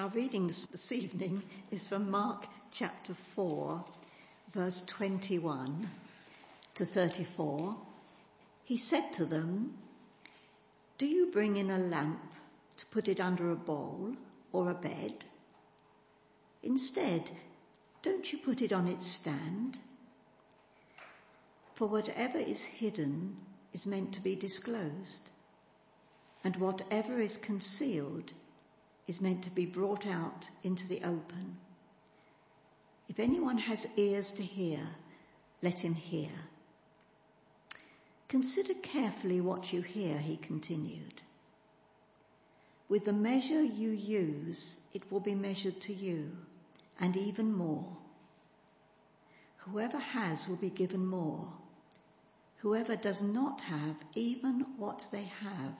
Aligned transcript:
Our 0.00 0.08
reading 0.08 0.46
this 0.46 0.92
evening 0.92 1.42
is 1.70 1.86
from 1.86 2.10
Mark 2.10 2.46
chapter 2.70 3.12
4, 3.12 3.84
verse 4.50 4.80
21 4.86 5.90
to 6.76 6.86
34. 6.86 7.76
He 8.64 8.78
said 8.78 9.12
to 9.12 9.26
them, 9.26 9.76
Do 10.96 11.04
you 11.04 11.26
bring 11.26 11.58
in 11.58 11.70
a 11.70 11.76
lamp 11.76 12.22
to 12.78 12.86
put 12.86 13.08
it 13.08 13.20
under 13.20 13.50
a 13.50 13.56
bowl 13.56 14.14
or 14.52 14.70
a 14.70 14.74
bed? 14.74 15.22
Instead, 16.62 17.30
don't 18.00 18.32
you 18.32 18.38
put 18.38 18.62
it 18.62 18.72
on 18.72 18.88
its 18.88 19.06
stand? 19.06 19.78
For 21.74 21.86
whatever 21.86 22.38
is 22.38 22.64
hidden 22.64 23.36
is 23.74 23.86
meant 23.86 24.14
to 24.14 24.22
be 24.22 24.34
disclosed, 24.34 25.28
and 26.42 26.56
whatever 26.56 27.20
is 27.20 27.36
concealed 27.36 28.32
is 29.06 29.20
meant 29.20 29.44
to 29.44 29.50
be 29.50 29.66
brought 29.66 30.06
out 30.06 30.48
into 30.62 30.86
the 30.88 31.02
open. 31.04 31.56
If 33.08 33.18
anyone 33.18 33.58
has 33.58 33.88
ears 33.96 34.32
to 34.32 34.42
hear, 34.42 34.80
let 35.62 35.84
him 35.84 35.94
hear. 35.94 36.30
Consider 38.28 38.74
carefully 38.74 39.40
what 39.40 39.72
you 39.72 39.82
hear, 39.82 40.16
he 40.16 40.36
continued. 40.36 41.20
With 42.88 43.04
the 43.04 43.12
measure 43.12 43.62
you 43.62 43.90
use, 43.90 44.78
it 44.92 45.10
will 45.10 45.20
be 45.20 45.34
measured 45.34 45.80
to 45.82 45.92
you, 45.92 46.36
and 47.00 47.16
even 47.16 47.52
more. 47.52 47.96
Whoever 49.58 49.98
has 49.98 50.48
will 50.48 50.56
be 50.56 50.70
given 50.70 51.06
more. 51.06 51.52
Whoever 52.58 52.96
does 52.96 53.22
not 53.22 53.60
have, 53.62 53.96
even 54.14 54.66
what 54.76 55.08
they 55.12 55.24
have, 55.42 55.74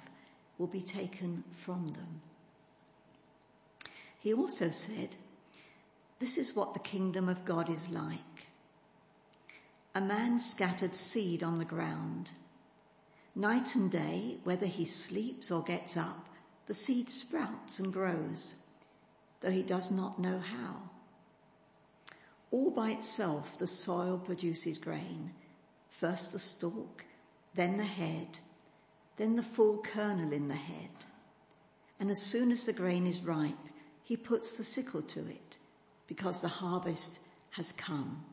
will 0.59 0.67
be 0.67 0.83
taken 0.83 1.45
from 1.53 1.89
them. 1.89 2.21
He 4.21 4.35
also 4.35 4.71
said, 4.71 5.09
This 6.19 6.37
is 6.37 6.55
what 6.55 6.75
the 6.75 6.81
kingdom 6.81 7.29
of 7.29 7.45
God 7.45 7.71
is 7.71 7.89
like. 7.89 8.21
A 9.95 10.01
man 10.01 10.39
scattered 10.39 10.95
seed 10.95 11.43
on 11.43 11.59
the 11.59 11.65
ground. 11.65 12.31
Night 13.35 13.75
and 13.75 13.91
day, 13.91 14.39
whether 14.45 14.67
he 14.67 14.85
sleeps 14.85 15.51
or 15.51 15.63
gets 15.63 15.97
up, 15.97 16.29
the 16.67 16.75
seed 16.75 17.09
sprouts 17.09 17.81
and 17.81 17.93
grows, 17.93 18.55
though 19.41 19.51
he 19.51 19.63
does 19.63 19.91
not 19.91 20.19
know 20.19 20.39
how. 20.39 20.77
All 22.51 22.71
by 22.71 22.91
itself, 22.91 23.59
the 23.59 23.67
soil 23.67 24.19
produces 24.19 24.79
grain. 24.79 25.33
First 25.89 26.33
the 26.33 26.39
stalk, 26.39 27.05
then 27.55 27.79
the 27.79 27.85
head, 27.85 28.39
then 29.17 29.37
the 29.37 29.43
full 29.43 29.79
kernel 29.79 30.33
in 30.33 30.49
the 30.49 30.55
head. 30.55 30.91
And 31.99 32.11
as 32.11 32.21
soon 32.21 32.51
as 32.51 32.67
the 32.67 32.73
grain 32.73 33.07
is 33.07 33.21
ripe, 33.23 33.57
he 34.11 34.17
puts 34.17 34.57
the 34.57 34.65
sickle 34.65 35.03
to 35.03 35.21
it 35.21 35.59
because 36.09 36.41
the 36.41 36.49
harvest 36.49 37.21
has 37.51 37.71
come. 37.71 38.25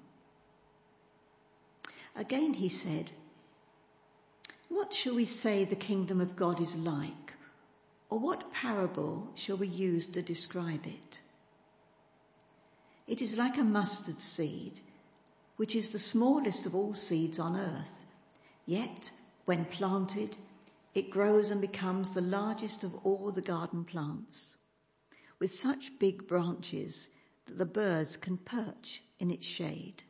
Again 2.16 2.56
he 2.56 2.68
said, 2.68 3.12
What 4.70 4.92
shall 4.92 5.14
we 5.14 5.26
say 5.26 5.66
the 5.66 5.76
kingdom 5.76 6.20
of 6.20 6.36
God 6.36 6.62
is 6.62 6.76
like? 6.76 7.34
Or 8.10 8.18
what 8.18 8.52
parable 8.54 9.30
shall 9.36 9.58
we 9.58 9.68
use 9.68 10.08
to 10.08 10.24
describe 10.24 10.88
it? 10.88 11.22
It 13.06 13.22
is 13.22 13.38
like 13.38 13.60
a 13.60 13.64
mustard 13.78 14.20
seed, 14.20 14.80
which 15.58 15.76
is 15.76 15.92
the 15.92 16.00
smallest 16.00 16.66
of 16.66 16.74
all 16.74 16.96
seeds 16.96 17.38
on 17.38 17.56
earth. 17.56 18.04
Yet, 18.66 19.12
when 19.46 19.64
planted, 19.66 20.36
it 20.96 21.12
grows 21.12 21.52
and 21.52 21.62
becomes 21.62 22.16
the 22.16 22.30
largest 22.38 22.84
of 22.84 22.96
all 23.06 23.30
the 23.30 23.50
garden 23.54 23.84
plants 23.84 24.58
with 25.40 25.52
such 25.52 26.00
big 26.00 26.28
branches 26.28 27.10
that 27.46 27.58
the 27.58 27.66
birds 27.66 28.18
can 28.18 28.38
perch 28.38 29.02
in 29.20 29.32
its 29.32 29.46
shade. 29.46 30.04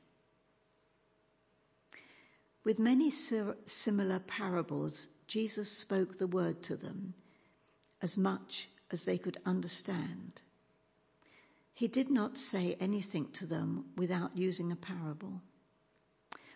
With 2.64 2.80
many 2.80 3.10
similar 3.10 4.20
parables, 4.20 5.08
Jesus 5.28 5.72
spoke 5.72 6.18
the 6.18 6.28
word 6.28 6.64
to 6.64 6.76
them 6.76 7.14
as 8.02 8.18
much 8.18 8.68
as 8.92 9.06
they 9.06 9.18
could 9.18 9.38
understand. 9.46 10.42
He 11.74 11.88
did 11.88 12.10
not 12.10 12.38
say 12.38 12.76
anything 12.80 13.32
to 13.34 13.46
them 13.46 13.86
without 13.96 14.38
using 14.38 14.72
a 14.72 14.76
parable. 14.76 15.42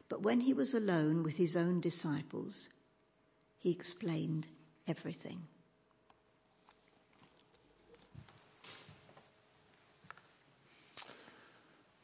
But 0.09 0.23
when 0.23 0.41
he 0.41 0.53
was 0.53 0.73
alone 0.73 1.23
with 1.23 1.37
his 1.37 1.55
own 1.55 1.79
disciples, 1.79 2.67
he 3.59 3.71
explained 3.71 4.47
everything. 4.87 5.47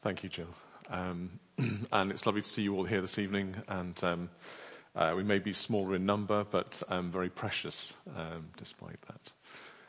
Thank 0.08 0.22
you, 0.22 0.30
Jill. 0.30 0.54
Um, 0.88 1.38
and 1.92 2.10
it's 2.12 2.24
lovely 2.24 2.40
to 2.40 2.48
see 2.48 2.62
you 2.62 2.74
all 2.76 2.84
here 2.84 3.02
this 3.02 3.18
evening. 3.18 3.54
And 3.68 4.02
um, 4.02 4.30
uh, 4.96 5.12
we 5.14 5.22
may 5.22 5.38
be 5.38 5.52
smaller 5.52 5.96
in 5.96 6.06
number, 6.06 6.44
but 6.44 6.82
um, 6.88 7.10
very 7.10 7.28
precious 7.28 7.92
um, 8.16 8.48
despite 8.56 8.96
that. 9.02 9.32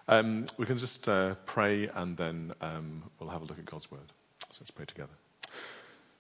Um, 0.09 0.45
we 0.57 0.65
can 0.65 0.77
just 0.77 1.07
uh, 1.07 1.35
pray 1.45 1.87
and 1.87 2.17
then 2.17 2.51
um, 2.59 3.03
we'll 3.17 3.29
have 3.29 3.43
a 3.43 3.45
look 3.45 3.59
at 3.59 3.65
God's 3.65 3.89
word. 3.89 4.11
So 4.49 4.57
let's 4.59 4.71
pray 4.71 4.83
together. 4.83 5.13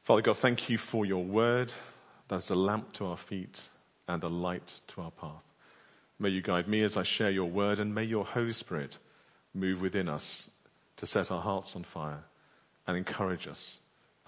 Father 0.03 0.21
God, 0.21 0.37
thank 0.37 0.69
you 0.69 0.77
for 0.77 1.05
your 1.05 1.25
word. 1.25 1.73
That's 2.29 2.51
a 2.51 2.55
lamp 2.55 2.93
to 2.93 3.07
our 3.07 3.17
feet 3.17 3.61
and 4.07 4.23
a 4.23 4.29
light 4.29 4.79
to 4.95 5.01
our 5.01 5.11
path. 5.11 5.43
May 6.19 6.29
you 6.29 6.41
guide 6.41 6.69
me 6.69 6.83
as 6.83 6.95
I 6.95 7.03
share 7.03 7.31
your 7.31 7.49
word 7.49 7.81
and 7.81 7.93
may 7.93 8.05
your 8.05 8.23
Holy 8.23 8.53
Spirit 8.53 8.97
move 9.53 9.81
within 9.81 10.07
us 10.07 10.49
to 10.97 11.05
set 11.05 11.31
our 11.31 11.41
hearts 11.41 11.75
on 11.75 11.83
fire 11.83 12.23
and 12.87 12.95
encourage 12.95 13.45
us 13.49 13.77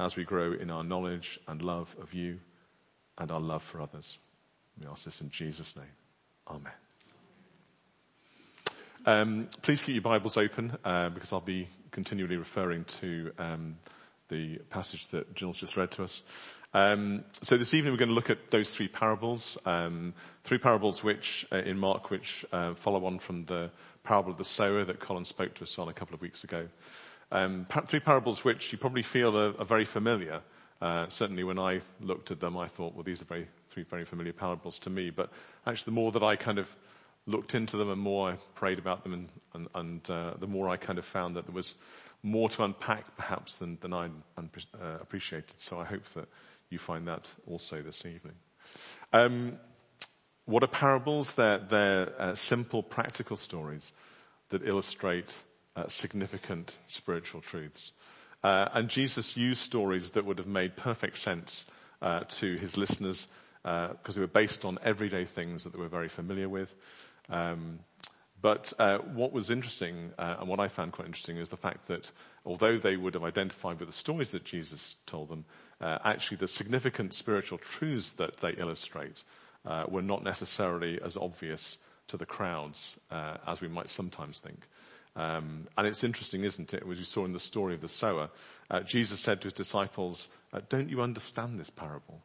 as 0.01 0.15
we 0.15 0.23
grow 0.23 0.53
in 0.53 0.71
our 0.71 0.83
knowledge 0.83 1.39
and 1.47 1.61
love 1.61 1.95
of 2.01 2.13
you 2.13 2.39
and 3.17 3.31
our 3.31 3.39
love 3.39 3.61
for 3.61 3.81
others. 3.81 4.17
We 4.79 4.87
ask 4.87 5.05
this 5.05 5.21
in 5.21 5.29
Jesus' 5.29 5.75
name. 5.75 5.85
Amen. 6.47 6.73
Um, 9.05 9.49
please 9.61 9.81
keep 9.81 9.93
your 9.93 10.01
Bibles 10.01 10.37
open 10.37 10.75
uh, 10.83 11.09
because 11.09 11.31
I'll 11.31 11.39
be 11.39 11.67
continually 11.91 12.37
referring 12.37 12.85
to 12.85 13.31
um, 13.37 13.77
the 14.29 14.57
passage 14.69 15.07
that 15.09 15.35
Jill's 15.35 15.59
just 15.59 15.77
read 15.77 15.91
to 15.91 16.03
us. 16.03 16.23
Um, 16.73 17.23
so 17.41 17.57
this 17.57 17.73
evening 17.73 17.93
we're 17.93 17.99
going 17.99 18.09
to 18.09 18.15
look 18.15 18.29
at 18.29 18.49
those 18.49 18.73
three 18.73 18.87
parables, 18.87 19.57
um, 19.65 20.13
three 20.45 20.57
parables 20.57 21.03
which 21.03 21.45
uh, 21.51 21.57
in 21.57 21.77
Mark 21.77 22.09
which 22.09 22.45
uh, 22.51 22.73
follow 22.75 23.05
on 23.05 23.19
from 23.19 23.45
the 23.45 23.71
parable 24.03 24.31
of 24.31 24.37
the 24.37 24.45
sower 24.45 24.85
that 24.85 24.99
Colin 24.99 25.25
spoke 25.25 25.53
to 25.55 25.63
us 25.63 25.77
on 25.77 25.89
a 25.89 25.93
couple 25.93 26.15
of 26.15 26.21
weeks 26.21 26.43
ago. 26.43 26.67
Um, 27.31 27.65
three 27.85 28.01
parables 28.01 28.43
which 28.43 28.71
you 28.71 28.77
probably 28.77 29.03
feel 29.03 29.37
are, 29.37 29.59
are 29.59 29.65
very 29.65 29.85
familiar. 29.85 30.41
Uh, 30.81 31.07
certainly 31.07 31.43
when 31.43 31.59
I 31.59 31.81
looked 31.99 32.31
at 32.31 32.39
them, 32.39 32.57
I 32.57 32.67
thought, 32.67 32.95
well, 32.95 33.03
these 33.03 33.21
are 33.21 33.25
very, 33.25 33.47
three 33.69 33.83
very 33.83 34.05
familiar 34.05 34.33
parables 34.33 34.79
to 34.79 34.89
me. 34.89 35.11
But 35.11 35.29
actually, 35.65 35.91
the 35.91 35.95
more 35.95 36.11
that 36.11 36.23
I 36.23 36.35
kind 36.35 36.59
of 36.59 36.75
looked 37.27 37.55
into 37.55 37.77
them 37.77 37.89
and 37.89 38.01
more 38.01 38.31
I 38.31 38.35
prayed 38.55 38.79
about 38.79 39.03
them, 39.03 39.13
and, 39.13 39.29
and, 39.53 39.67
and 39.75 40.09
uh, 40.09 40.33
the 40.39 40.47
more 40.47 40.69
I 40.69 40.77
kind 40.77 40.99
of 40.99 41.05
found 41.05 41.35
that 41.35 41.45
there 41.45 41.55
was 41.55 41.75
more 42.23 42.49
to 42.49 42.63
unpack 42.63 43.15
perhaps 43.15 43.57
than, 43.57 43.77
than 43.81 43.93
I 43.93 44.07
uh, 44.37 44.97
appreciated. 44.99 45.59
So 45.61 45.79
I 45.79 45.85
hope 45.85 46.05
that 46.15 46.27
you 46.69 46.79
find 46.79 47.07
that 47.07 47.31
also 47.47 47.81
this 47.81 48.05
evening. 48.05 48.35
Um, 49.13 49.57
what 50.45 50.63
are 50.63 50.67
parables? 50.67 51.35
They're, 51.35 51.59
they're 51.59 52.21
uh, 52.21 52.35
simple, 52.35 52.83
practical 52.83 53.37
stories 53.37 53.91
that 54.49 54.67
illustrate 54.67 55.37
uh, 55.75 55.87
significant 55.87 56.77
spiritual 56.87 57.41
truths. 57.41 57.91
Uh, 58.43 58.67
and 58.73 58.89
Jesus 58.89 59.37
used 59.37 59.61
stories 59.61 60.11
that 60.11 60.25
would 60.25 60.39
have 60.39 60.47
made 60.47 60.75
perfect 60.75 61.17
sense 61.17 61.65
uh, 62.01 62.21
to 62.27 62.55
his 62.55 62.77
listeners 62.77 63.27
because 63.63 63.95
uh, 64.09 64.11
they 64.15 64.21
were 64.21 64.27
based 64.27 64.65
on 64.65 64.79
everyday 64.83 65.25
things 65.25 65.63
that 65.63 65.73
they 65.73 65.79
were 65.79 65.87
very 65.87 66.09
familiar 66.09 66.49
with. 66.49 66.73
Um, 67.29 67.79
but 68.41 68.73
uh, 68.79 68.97
what 68.97 69.31
was 69.31 69.51
interesting, 69.51 70.11
and 70.17 70.49
what 70.49 70.59
I 70.59 70.67
found 70.67 70.93
quite 70.93 71.05
interesting, 71.05 71.37
is 71.37 71.49
the 71.49 71.57
fact 71.57 71.87
that 71.89 72.11
although 72.43 72.75
they 72.75 72.97
would 72.97 73.13
have 73.13 73.23
identified 73.23 73.79
with 73.79 73.87
the 73.87 73.93
stories 73.93 74.31
that 74.31 74.43
Jesus 74.43 74.95
told 75.05 75.29
them, 75.29 75.45
actually 75.79 76.37
the 76.37 76.47
significant 76.47 77.13
spiritual 77.13 77.59
truths 77.59 78.13
that 78.13 78.37
they 78.37 78.53
illustrate 78.53 79.23
were 79.87 80.01
not 80.01 80.23
necessarily 80.23 80.99
as 80.99 81.17
obvious 81.17 81.77
to 82.07 82.17
the 82.17 82.25
crowds 82.25 82.97
as 83.11 83.61
we 83.61 83.67
might 83.67 83.89
sometimes 83.89 84.39
think. 84.39 84.59
Um, 85.15 85.67
and 85.77 85.87
it's 85.87 86.03
interesting, 86.03 86.43
isn't 86.43 86.73
it? 86.73 86.83
As 86.89 86.97
we 86.97 87.03
saw 87.03 87.25
in 87.25 87.33
the 87.33 87.39
story 87.39 87.73
of 87.73 87.81
the 87.81 87.89
sower, 87.89 88.29
uh, 88.69 88.81
Jesus 88.81 89.19
said 89.19 89.41
to 89.41 89.45
his 89.45 89.53
disciples, 89.53 90.27
uh, 90.53 90.61
"Don't 90.69 90.89
you 90.89 91.01
understand 91.01 91.59
this 91.59 91.69
parable?" 91.69 92.21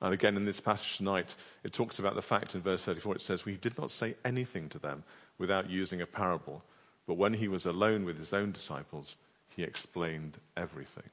And 0.00 0.12
again, 0.12 0.36
in 0.36 0.44
this 0.44 0.60
passage 0.60 0.98
tonight, 0.98 1.34
it 1.64 1.72
talks 1.72 1.98
about 1.98 2.14
the 2.14 2.22
fact 2.22 2.54
in 2.54 2.60
verse 2.60 2.84
34. 2.84 3.14
It 3.14 3.22
says, 3.22 3.46
"We 3.46 3.56
did 3.56 3.78
not 3.78 3.90
say 3.90 4.16
anything 4.24 4.68
to 4.70 4.78
them 4.78 5.02
without 5.38 5.70
using 5.70 6.02
a 6.02 6.06
parable, 6.06 6.62
but 7.06 7.14
when 7.14 7.32
he 7.32 7.48
was 7.48 7.64
alone 7.64 8.04
with 8.04 8.18
his 8.18 8.34
own 8.34 8.52
disciples, 8.52 9.16
he 9.56 9.62
explained 9.62 10.36
everything." 10.56 11.08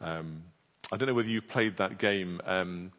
Um, 0.00 0.44
I 0.92 0.96
don't 0.96 1.08
know 1.08 1.14
whether 1.14 1.28
you've 1.28 1.48
played 1.48 1.78
that 1.78 1.98
game. 1.98 2.40
Um, 2.44 2.92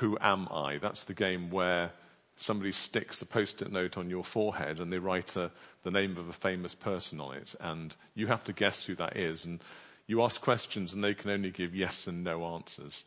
Who 0.00 0.18
am 0.20 0.48
I? 0.50 0.76
That's 0.76 1.04
the 1.04 1.14
game 1.14 1.50
where 1.50 1.90
somebody 2.36 2.72
sticks 2.72 3.22
a 3.22 3.26
post-it 3.26 3.72
note 3.72 3.96
on 3.96 4.10
your 4.10 4.24
forehead 4.24 4.80
and 4.80 4.92
they 4.92 4.98
write 4.98 5.36
a, 5.36 5.50
the 5.82 5.90
name 5.90 6.16
of 6.16 6.28
a 6.28 6.32
famous 6.32 6.74
person 6.74 7.20
on 7.20 7.36
it, 7.36 7.54
and 7.60 7.94
you 8.14 8.26
have 8.26 8.44
to 8.44 8.52
guess 8.52 8.84
who 8.84 8.94
that 8.96 9.16
is. 9.16 9.44
And 9.44 9.60
you 10.06 10.22
ask 10.22 10.40
questions, 10.40 10.92
and 10.92 11.02
they 11.02 11.14
can 11.14 11.30
only 11.30 11.50
give 11.50 11.74
yes 11.74 12.06
and 12.06 12.24
no 12.24 12.44
answers. 12.54 13.04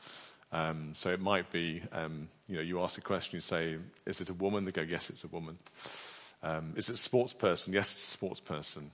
Um, 0.51 0.93
so 0.93 1.11
it 1.11 1.19
might 1.19 1.51
be, 1.51 1.81
um, 1.91 2.27
you 2.47 2.55
know, 2.55 2.61
you 2.61 2.81
ask 2.81 2.97
a 2.97 3.01
question, 3.01 3.37
you 3.37 3.41
say, 3.41 3.77
"Is 4.05 4.19
it 4.19 4.29
a 4.29 4.33
woman?" 4.33 4.65
They 4.65 4.71
go, 4.71 4.81
"Yes, 4.81 5.09
it's 5.09 5.23
a 5.23 5.27
woman." 5.27 5.57
Um, 6.41 6.73
is 6.75 6.89
it 6.89 6.93
a 6.93 6.97
sports 6.97 7.33
person? 7.33 7.73
Yes, 7.73 7.91
it's 7.91 8.05
a 8.05 8.11
sports 8.11 8.39
person. 8.39 8.91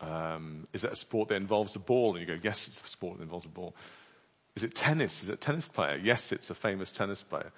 Um, 0.00 0.66
is 0.72 0.84
it 0.84 0.92
a 0.92 0.96
sport 0.96 1.28
that 1.28 1.36
involves 1.36 1.76
a 1.76 1.78
ball? 1.78 2.16
And 2.16 2.20
you 2.20 2.26
go, 2.26 2.40
"Yes, 2.42 2.66
it's 2.66 2.82
a 2.82 2.88
sport 2.88 3.18
that 3.18 3.22
involves 3.22 3.46
a 3.46 3.48
ball." 3.50 3.74
Is 4.56 4.64
it 4.64 4.74
tennis? 4.74 5.22
Is 5.22 5.28
it 5.28 5.34
a 5.34 5.36
tennis 5.36 5.68
player? 5.68 5.96
Yes, 5.96 6.32
it's 6.32 6.50
a 6.50 6.54
famous 6.54 6.90
tennis 6.90 7.22
player 7.22 7.52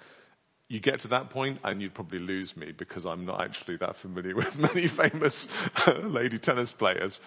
you 0.71 0.79
get 0.79 1.01
to 1.01 1.09
that 1.09 1.31
point 1.31 1.59
and 1.65 1.81
you'd 1.81 1.93
probably 1.93 2.19
lose 2.19 2.55
me 2.55 2.71
because 2.71 3.05
I'm 3.05 3.25
not 3.25 3.41
actually 3.41 3.75
that 3.77 3.97
familiar 3.97 4.35
with 4.41 4.57
many 4.57 4.87
famous 4.87 5.45
lady 5.85 6.37
tennis 6.37 6.71
players. 6.71 7.19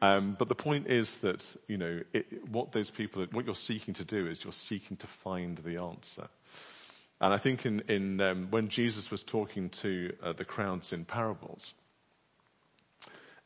Um, 0.00 0.34
but 0.38 0.48
the 0.48 0.54
point 0.54 0.86
is 0.86 1.18
that, 1.18 1.44
you 1.68 1.76
know, 1.76 2.00
it, 2.14 2.48
what 2.48 2.72
those 2.72 2.90
people, 2.90 3.26
what 3.32 3.44
you're 3.44 3.54
seeking 3.54 3.94
to 3.94 4.04
do 4.04 4.26
is 4.26 4.42
you're 4.42 4.52
seeking 4.52 4.96
to 4.98 5.06
find 5.06 5.58
the 5.58 5.82
answer. 5.82 6.26
And 7.20 7.34
I 7.34 7.36
think 7.38 7.66
in, 7.66 7.80
in 7.88 8.20
um, 8.20 8.48
when 8.50 8.68
Jesus 8.68 9.10
was 9.10 9.22
talking 9.22 9.70
to 9.70 10.14
uh, 10.22 10.32
the 10.32 10.44
crowds 10.44 10.92
in 10.94 11.04
parables, 11.04 11.74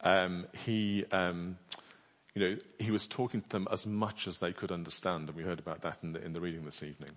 um, 0.00 0.46
he, 0.64 1.04
um, 1.10 1.56
you 2.34 2.42
know, 2.42 2.56
he 2.78 2.92
was 2.92 3.08
talking 3.08 3.42
to 3.42 3.48
them 3.48 3.66
as 3.70 3.84
much 3.84 4.28
as 4.28 4.38
they 4.38 4.52
could 4.52 4.70
understand, 4.70 5.28
and 5.28 5.36
we 5.36 5.42
heard 5.42 5.58
about 5.58 5.82
that 5.82 5.98
in 6.02 6.12
the, 6.12 6.24
in 6.24 6.32
the 6.32 6.40
reading 6.40 6.64
this 6.64 6.82
evening. 6.82 7.10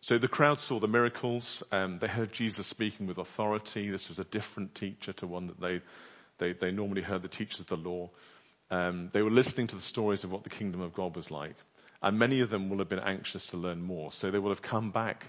So 0.00 0.18
the 0.18 0.28
crowd 0.28 0.58
saw 0.58 0.78
the 0.78 0.88
miracles. 0.88 1.62
Um, 1.72 1.98
they 1.98 2.06
heard 2.06 2.32
Jesus 2.32 2.66
speaking 2.66 3.06
with 3.06 3.18
authority. 3.18 3.90
This 3.90 4.08
was 4.08 4.18
a 4.18 4.24
different 4.24 4.74
teacher 4.74 5.12
to 5.14 5.26
one 5.26 5.48
that 5.48 5.60
they, 5.60 5.80
they, 6.38 6.52
they 6.52 6.70
normally 6.70 7.02
heard 7.02 7.22
the 7.22 7.28
teachers 7.28 7.60
of 7.60 7.66
the 7.66 7.76
law. 7.76 8.10
Um, 8.70 9.08
they 9.12 9.22
were 9.22 9.30
listening 9.30 9.66
to 9.68 9.76
the 9.76 9.82
stories 9.82 10.24
of 10.24 10.30
what 10.30 10.44
the 10.44 10.50
kingdom 10.50 10.82
of 10.82 10.94
God 10.94 11.16
was 11.16 11.30
like. 11.30 11.56
And 12.00 12.18
many 12.18 12.40
of 12.40 12.50
them 12.50 12.70
will 12.70 12.78
have 12.78 12.88
been 12.88 13.00
anxious 13.00 13.48
to 13.48 13.56
learn 13.56 13.82
more. 13.82 14.12
So 14.12 14.30
they 14.30 14.38
will 14.38 14.50
have 14.50 14.62
come 14.62 14.92
back 14.92 15.26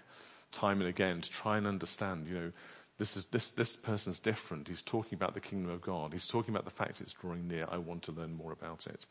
time 0.52 0.82
and 0.82 0.90
again 0.90 1.22
to 1.22 1.30
try 1.30 1.58
and 1.58 1.66
understand, 1.66 2.28
you 2.28 2.36
know, 2.36 2.52
this 3.00 3.18
is, 3.18 3.26
this, 3.28 3.52
this 3.52 3.76
person's 3.76 4.20
different. 4.20 4.68
He's 4.68 4.82
talking 4.82 5.16
about 5.16 5.34
the 5.34 5.40
kingdom 5.40 5.72
of 5.72 5.82
God. 5.82 6.14
He's 6.14 6.28
talking 6.28 6.54
about 6.54 6.66
the 6.66 6.72
fact 6.72 7.02
it's 7.02 7.14
drawing 7.14 7.48
near. 7.48 7.66
I 7.72 7.78
want 7.78 8.04
to 8.04 8.12
learn 8.12 8.36
more 8.36 8.52
about 8.52 8.86
it. 8.88 9.06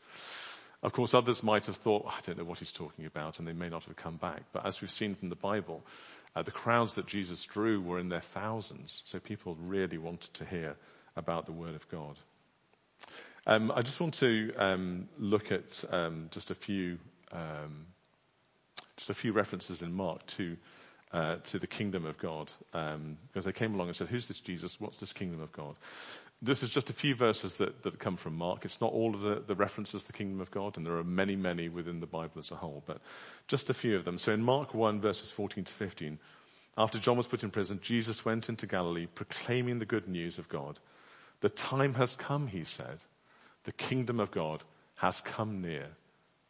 Of 0.81 0.93
course, 0.93 1.13
others 1.13 1.43
might 1.43 1.65
have 1.65 1.75
thought, 1.75 2.05
I 2.07 2.19
don't 2.25 2.37
know 2.37 2.45
what 2.45 2.59
he's 2.59 2.71
talking 2.71 3.05
about, 3.05 3.39
and 3.39 3.47
they 3.47 3.53
may 3.53 3.69
not 3.69 3.83
have 3.85 3.95
come 3.97 4.15
back. 4.15 4.43
But 4.53 4.65
as 4.65 4.79
we've 4.79 4.89
seen 4.89 5.15
from 5.15 5.29
the 5.29 5.35
Bible, 5.35 5.83
uh, 6.35 6.43
the 6.43 6.51
crowds 6.51 6.95
that 6.95 7.05
Jesus 7.05 7.43
drew 7.45 7.81
were 7.81 7.99
in 7.99 8.07
their 8.07 8.21
thousands. 8.21 9.01
So 9.05 9.19
people 9.19 9.57
really 9.59 9.97
wanted 9.97 10.33
to 10.35 10.45
hear 10.45 10.77
about 11.17 11.45
the 11.45 11.51
Word 11.51 11.75
of 11.75 11.89
God. 11.89 12.17
Um, 13.45 13.71
I 13.75 13.81
just 13.81 13.99
want 13.99 14.13
to 14.15 14.53
um, 14.57 15.09
look 15.17 15.51
at 15.51 15.83
um, 15.89 16.27
just 16.31 16.51
a 16.51 16.55
few 16.55 16.97
um, 17.31 17.87
just 18.97 19.09
a 19.09 19.13
few 19.13 19.31
references 19.31 19.81
in 19.81 19.93
Mark 19.93 20.25
to 20.27 20.57
uh, 21.11 21.37
to 21.45 21.59
the 21.59 21.67
kingdom 21.67 22.05
of 22.05 22.17
God, 22.17 22.51
um, 22.73 23.17
because 23.27 23.45
they 23.45 23.51
came 23.51 23.73
along 23.73 23.87
and 23.87 23.95
said, 23.95 24.07
"Who's 24.07 24.27
this 24.27 24.39
Jesus? 24.39 24.79
What's 24.79 24.99
this 24.99 25.13
kingdom 25.13 25.41
of 25.41 25.51
God?" 25.51 25.75
This 26.41 26.63
is 26.63 26.69
just 26.69 26.89
a 26.89 26.93
few 26.93 27.15
verses 27.15 27.55
that, 27.55 27.83
that 27.83 27.99
come 27.99 28.15
from 28.15 28.37
Mark. 28.37 28.63
It's 28.63 28.79
not 28.79 28.93
all 28.93 29.13
of 29.13 29.21
the, 29.21 29.43
the 29.45 29.55
references 29.55 30.03
to 30.03 30.11
the 30.11 30.17
kingdom 30.17 30.39
of 30.39 30.51
God, 30.51 30.77
and 30.77 30.85
there 30.85 30.95
are 30.95 31.03
many, 31.03 31.35
many 31.35 31.67
within 31.67 31.99
the 31.99 32.07
Bible 32.07 32.39
as 32.39 32.51
a 32.51 32.55
whole, 32.55 32.81
but 32.85 33.01
just 33.47 33.69
a 33.69 33.73
few 33.73 33.97
of 33.97 34.05
them. 34.05 34.17
So 34.17 34.31
in 34.31 34.41
Mark 34.41 34.73
1, 34.73 35.01
verses 35.01 35.31
14 35.31 35.65
to 35.65 35.73
15, 35.73 36.17
after 36.77 36.97
John 36.97 37.17
was 37.17 37.27
put 37.27 37.43
in 37.43 37.51
prison, 37.51 37.79
Jesus 37.81 38.23
went 38.23 38.47
into 38.47 38.67
Galilee 38.67 39.07
proclaiming 39.07 39.79
the 39.79 39.85
good 39.85 40.07
news 40.07 40.39
of 40.39 40.47
God. 40.47 40.79
The 41.41 41.49
time 41.49 41.93
has 41.95 42.15
come, 42.15 42.47
he 42.47 42.63
said. 42.63 42.99
The 43.65 43.73
kingdom 43.73 44.21
of 44.21 44.31
God 44.31 44.63
has 44.95 45.19
come 45.19 45.61
near. 45.61 45.87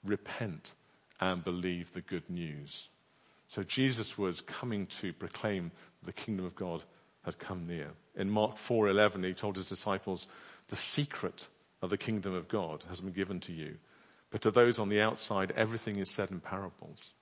Repent 0.03 0.71
and 1.19 1.43
believe 1.43 1.91
the 1.93 2.01
good 2.01 2.29
news. 2.29 2.87
So 3.47 3.63
Jesus 3.63 4.17
was 4.17 4.41
coming 4.41 4.85
to 5.01 5.13
proclaim 5.13 5.71
the 6.03 6.13
kingdom 6.13 6.45
of 6.45 6.55
God 6.55 6.83
had 7.23 7.37
come 7.37 7.67
near. 7.67 7.91
In 8.15 8.29
Mark 8.29 8.57
4:11, 8.57 9.23
he 9.23 9.33
told 9.33 9.55
his 9.55 9.69
disciples, 9.69 10.27
"The 10.67 10.75
secret 10.75 11.47
of 11.81 11.89
the 11.89 11.97
kingdom 11.97 12.33
of 12.33 12.47
God 12.47 12.83
has 12.89 13.01
been 13.01 13.13
given 13.13 13.39
to 13.41 13.53
you, 13.53 13.77
but 14.31 14.41
to 14.41 14.51
those 14.51 14.79
on 14.79 14.89
the 14.89 15.01
outside, 15.01 15.51
everything 15.51 15.97
is 15.97 16.09
said 16.09 16.31
in 16.31 16.39
parables." 16.39 17.13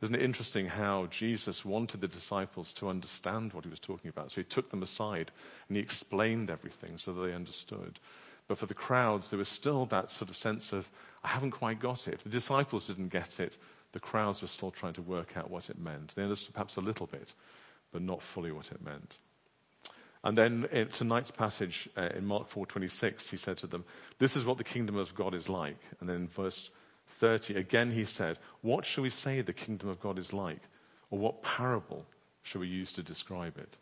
Isn't 0.00 0.16
it 0.16 0.22
interesting 0.22 0.66
how 0.66 1.06
Jesus 1.06 1.64
wanted 1.64 2.00
the 2.00 2.08
disciples 2.08 2.72
to 2.74 2.88
understand 2.88 3.52
what 3.52 3.64
he 3.64 3.70
was 3.70 3.78
talking 3.78 4.08
about? 4.08 4.32
So 4.32 4.40
he 4.40 4.44
took 4.44 4.68
them 4.68 4.82
aside 4.82 5.30
and 5.68 5.76
he 5.76 5.82
explained 5.82 6.50
everything 6.50 6.98
so 6.98 7.12
that 7.12 7.20
they 7.20 7.32
understood. 7.32 8.00
But 8.48 8.58
for 8.58 8.66
the 8.66 8.74
crowds, 8.74 9.30
there 9.30 9.38
was 9.38 9.48
still 9.48 9.86
that 9.86 10.10
sort 10.10 10.28
of 10.28 10.36
sense 10.36 10.72
of, 10.72 10.88
I 11.22 11.28
haven't 11.28 11.52
quite 11.52 11.78
got 11.78 12.08
it. 12.08 12.14
If 12.14 12.24
the 12.24 12.30
disciples 12.30 12.88
didn't 12.88 13.10
get 13.10 13.38
it, 13.38 13.56
the 13.92 14.00
crowds 14.00 14.42
were 14.42 14.48
still 14.48 14.72
trying 14.72 14.94
to 14.94 15.02
work 15.02 15.36
out 15.36 15.50
what 15.50 15.70
it 15.70 15.78
meant. 15.78 16.16
They 16.16 16.24
understood 16.24 16.54
perhaps 16.54 16.76
a 16.76 16.80
little 16.80 17.06
bit, 17.06 17.32
but 17.92 18.02
not 18.02 18.22
fully 18.22 18.50
what 18.50 18.72
it 18.72 18.82
meant. 18.82 19.18
And 20.24 20.38
then 20.38 20.68
in 20.70 20.88
tonight's 20.88 21.32
passage 21.32 21.88
uh, 21.96 22.08
in 22.14 22.26
Mark 22.26 22.48
4:26, 22.48 23.28
he 23.30 23.36
said 23.36 23.58
to 23.58 23.66
them, 23.66 23.84
"This 24.18 24.36
is 24.36 24.44
what 24.44 24.58
the 24.58 24.64
kingdom 24.64 24.96
of 24.96 25.14
God 25.14 25.34
is 25.34 25.48
like." 25.48 25.78
And 26.00 26.08
then 26.08 26.16
in 26.16 26.28
verse 26.28 26.70
30, 27.20 27.56
again 27.56 27.90
he 27.90 28.04
said, 28.04 28.38
"What 28.60 28.84
shall 28.84 29.02
we 29.02 29.10
say 29.10 29.40
the 29.40 29.52
kingdom 29.52 29.88
of 29.88 30.00
God 30.00 30.18
is 30.18 30.32
like, 30.32 30.60
or 31.10 31.18
what 31.18 31.42
parable 31.42 32.06
shall 32.42 32.60
we 32.60 32.68
use 32.68 32.92
to 32.94 33.02
describe 33.02 33.58
it?" 33.58 33.76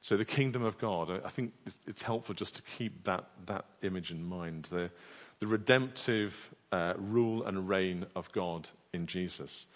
So 0.00 0.16
the 0.16 0.24
kingdom 0.24 0.64
of 0.64 0.78
God, 0.78 1.22
I 1.24 1.28
think 1.28 1.52
it's 1.86 2.02
helpful 2.02 2.34
just 2.34 2.56
to 2.56 2.62
keep 2.78 3.04
that 3.04 3.28
that 3.46 3.64
image 3.82 4.10
in 4.10 4.24
mind. 4.24 4.64
The 4.64 4.90
the 5.38 5.46
redemptive 5.46 6.34
uh, 6.72 6.94
rule 6.96 7.44
and 7.44 7.68
reign 7.68 8.06
of 8.16 8.32
God 8.32 8.68
in 8.92 9.06
Jesus. 9.06 9.66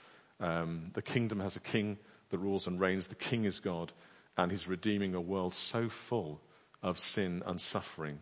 Um, 0.41 0.91
the 0.95 1.03
kingdom 1.03 1.39
has 1.39 1.57
a 1.57 1.61
king 1.61 1.99
that 2.31 2.39
rules 2.39 2.67
and 2.67 2.81
reigns. 2.81 3.07
The 3.07 3.15
king 3.15 3.45
is 3.45 3.61
God 3.61 3.93
and 4.37 4.51
he's 4.51 4.69
redeeming 4.69 5.15
a 5.15 5.21
world 5.21 5.55
so 5.55 5.89
full 5.89 6.41
of 6.83 6.99
sin 6.99 7.43
and 7.47 7.61
suffering, 7.61 8.19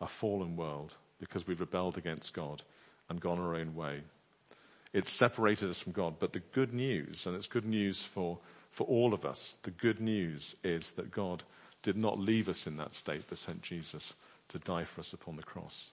a 0.00 0.06
fallen 0.06 0.56
world, 0.56 0.96
because 1.20 1.46
we've 1.46 1.60
rebelled 1.60 1.98
against 1.98 2.34
God 2.34 2.62
and 3.08 3.20
gone 3.20 3.38
our 3.38 3.56
own 3.56 3.74
way. 3.74 4.02
It's 4.92 5.10
separated 5.10 5.68
us 5.68 5.80
from 5.80 5.92
God. 5.92 6.16
But 6.18 6.32
the 6.32 6.42
good 6.52 6.72
news, 6.72 7.26
and 7.26 7.36
it's 7.36 7.46
good 7.46 7.66
news 7.66 8.02
for, 8.02 8.38
for 8.70 8.86
all 8.86 9.12
of 9.12 9.24
us, 9.24 9.56
the 9.62 9.70
good 9.70 10.00
news 10.00 10.56
is 10.64 10.92
that 10.92 11.10
God 11.10 11.42
did 11.82 11.96
not 11.96 12.18
leave 12.18 12.48
us 12.48 12.66
in 12.66 12.78
that 12.78 12.94
state, 12.94 13.22
but 13.28 13.38
sent 13.38 13.62
Jesus 13.62 14.12
to 14.48 14.58
die 14.58 14.84
for 14.84 15.00
us 15.00 15.12
upon 15.12 15.36
the 15.36 15.42
cross. 15.42 15.90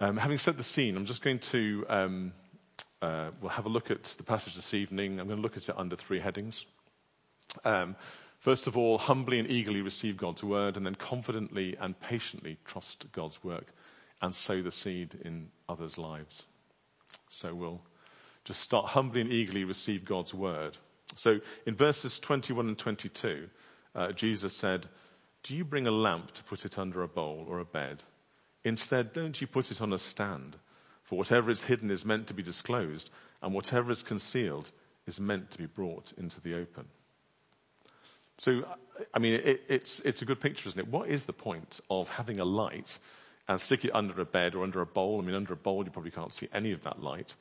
Um, 0.00 0.16
having 0.16 0.38
set 0.38 0.56
the 0.56 0.64
scene, 0.64 0.96
I'm 0.96 1.04
just 1.04 1.22
going 1.22 1.38
to 1.40 1.84
um, 1.88 2.32
uh, 3.02 3.30
we'll 3.40 3.50
have 3.50 3.66
a 3.66 3.68
look 3.68 3.90
at 3.90 4.04
the 4.04 4.22
passage 4.22 4.54
this 4.54 4.74
evening. 4.74 5.18
I'm 5.18 5.26
going 5.26 5.38
to 5.38 5.42
look 5.42 5.56
at 5.56 5.68
it 5.68 5.74
under 5.76 5.96
three 5.96 6.20
headings. 6.20 6.64
Um, 7.64 7.96
first 8.40 8.66
of 8.66 8.76
all, 8.76 8.98
humbly 8.98 9.38
and 9.38 9.50
eagerly 9.50 9.82
receive 9.82 10.16
God's 10.16 10.42
word, 10.42 10.76
and 10.76 10.86
then 10.86 10.94
confidently 10.94 11.76
and 11.80 11.98
patiently 11.98 12.58
trust 12.64 13.10
God's 13.12 13.42
work 13.42 13.66
and 14.20 14.34
sow 14.34 14.62
the 14.62 14.70
seed 14.70 15.16
in 15.24 15.48
others' 15.68 15.98
lives. 15.98 16.44
So 17.28 17.54
we'll 17.54 17.82
just 18.44 18.60
start 18.60 18.86
humbly 18.86 19.20
and 19.20 19.32
eagerly 19.32 19.64
receive 19.64 20.04
God's 20.04 20.32
word. 20.32 20.76
So 21.16 21.40
in 21.66 21.74
verses 21.74 22.18
21 22.20 22.68
and 22.68 22.78
22, 22.78 23.48
uh, 23.94 24.12
Jesus 24.12 24.54
said, 24.54 24.86
Do 25.42 25.56
you 25.56 25.64
bring 25.64 25.86
a 25.86 25.90
lamp 25.90 26.32
to 26.32 26.44
put 26.44 26.64
it 26.64 26.78
under 26.78 27.02
a 27.02 27.08
bowl 27.08 27.46
or 27.48 27.58
a 27.58 27.64
bed? 27.64 28.02
Instead, 28.64 29.12
don't 29.12 29.38
you 29.40 29.46
put 29.46 29.70
it 29.70 29.82
on 29.82 29.92
a 29.92 29.98
stand? 29.98 30.56
For 31.02 31.18
whatever 31.18 31.50
is 31.50 31.62
hidden 31.62 31.90
is 31.90 32.04
meant 32.04 32.28
to 32.28 32.34
be 32.34 32.42
disclosed, 32.42 33.10
and 33.42 33.52
whatever 33.52 33.90
is 33.90 34.02
concealed 34.02 34.70
is 35.06 35.20
meant 35.20 35.50
to 35.50 35.58
be 35.58 35.66
brought 35.66 36.12
into 36.16 36.40
the 36.40 36.54
open. 36.54 36.86
So, 38.42 38.64
I 39.14 39.20
mean, 39.20 39.34
it, 39.34 39.62
it's, 39.68 40.00
it's 40.00 40.20
a 40.22 40.24
good 40.24 40.40
picture, 40.40 40.68
isn't 40.68 40.80
it? 40.80 40.88
What 40.88 41.08
is 41.08 41.26
the 41.26 41.32
point 41.32 41.80
of 41.88 42.08
having 42.08 42.40
a 42.40 42.44
light 42.44 42.98
and 43.46 43.60
stick 43.60 43.84
it 43.84 43.94
under 43.94 44.20
a 44.20 44.24
bed 44.24 44.56
or 44.56 44.64
under 44.64 44.80
a 44.80 44.86
bowl? 44.86 45.20
I 45.20 45.24
mean, 45.24 45.36
under 45.36 45.52
a 45.52 45.56
bowl, 45.56 45.84
you 45.84 45.92
probably 45.92 46.10
can't 46.10 46.34
see 46.34 46.48
any 46.52 46.72
of 46.72 46.82
that 46.82 47.00
light. 47.00 47.36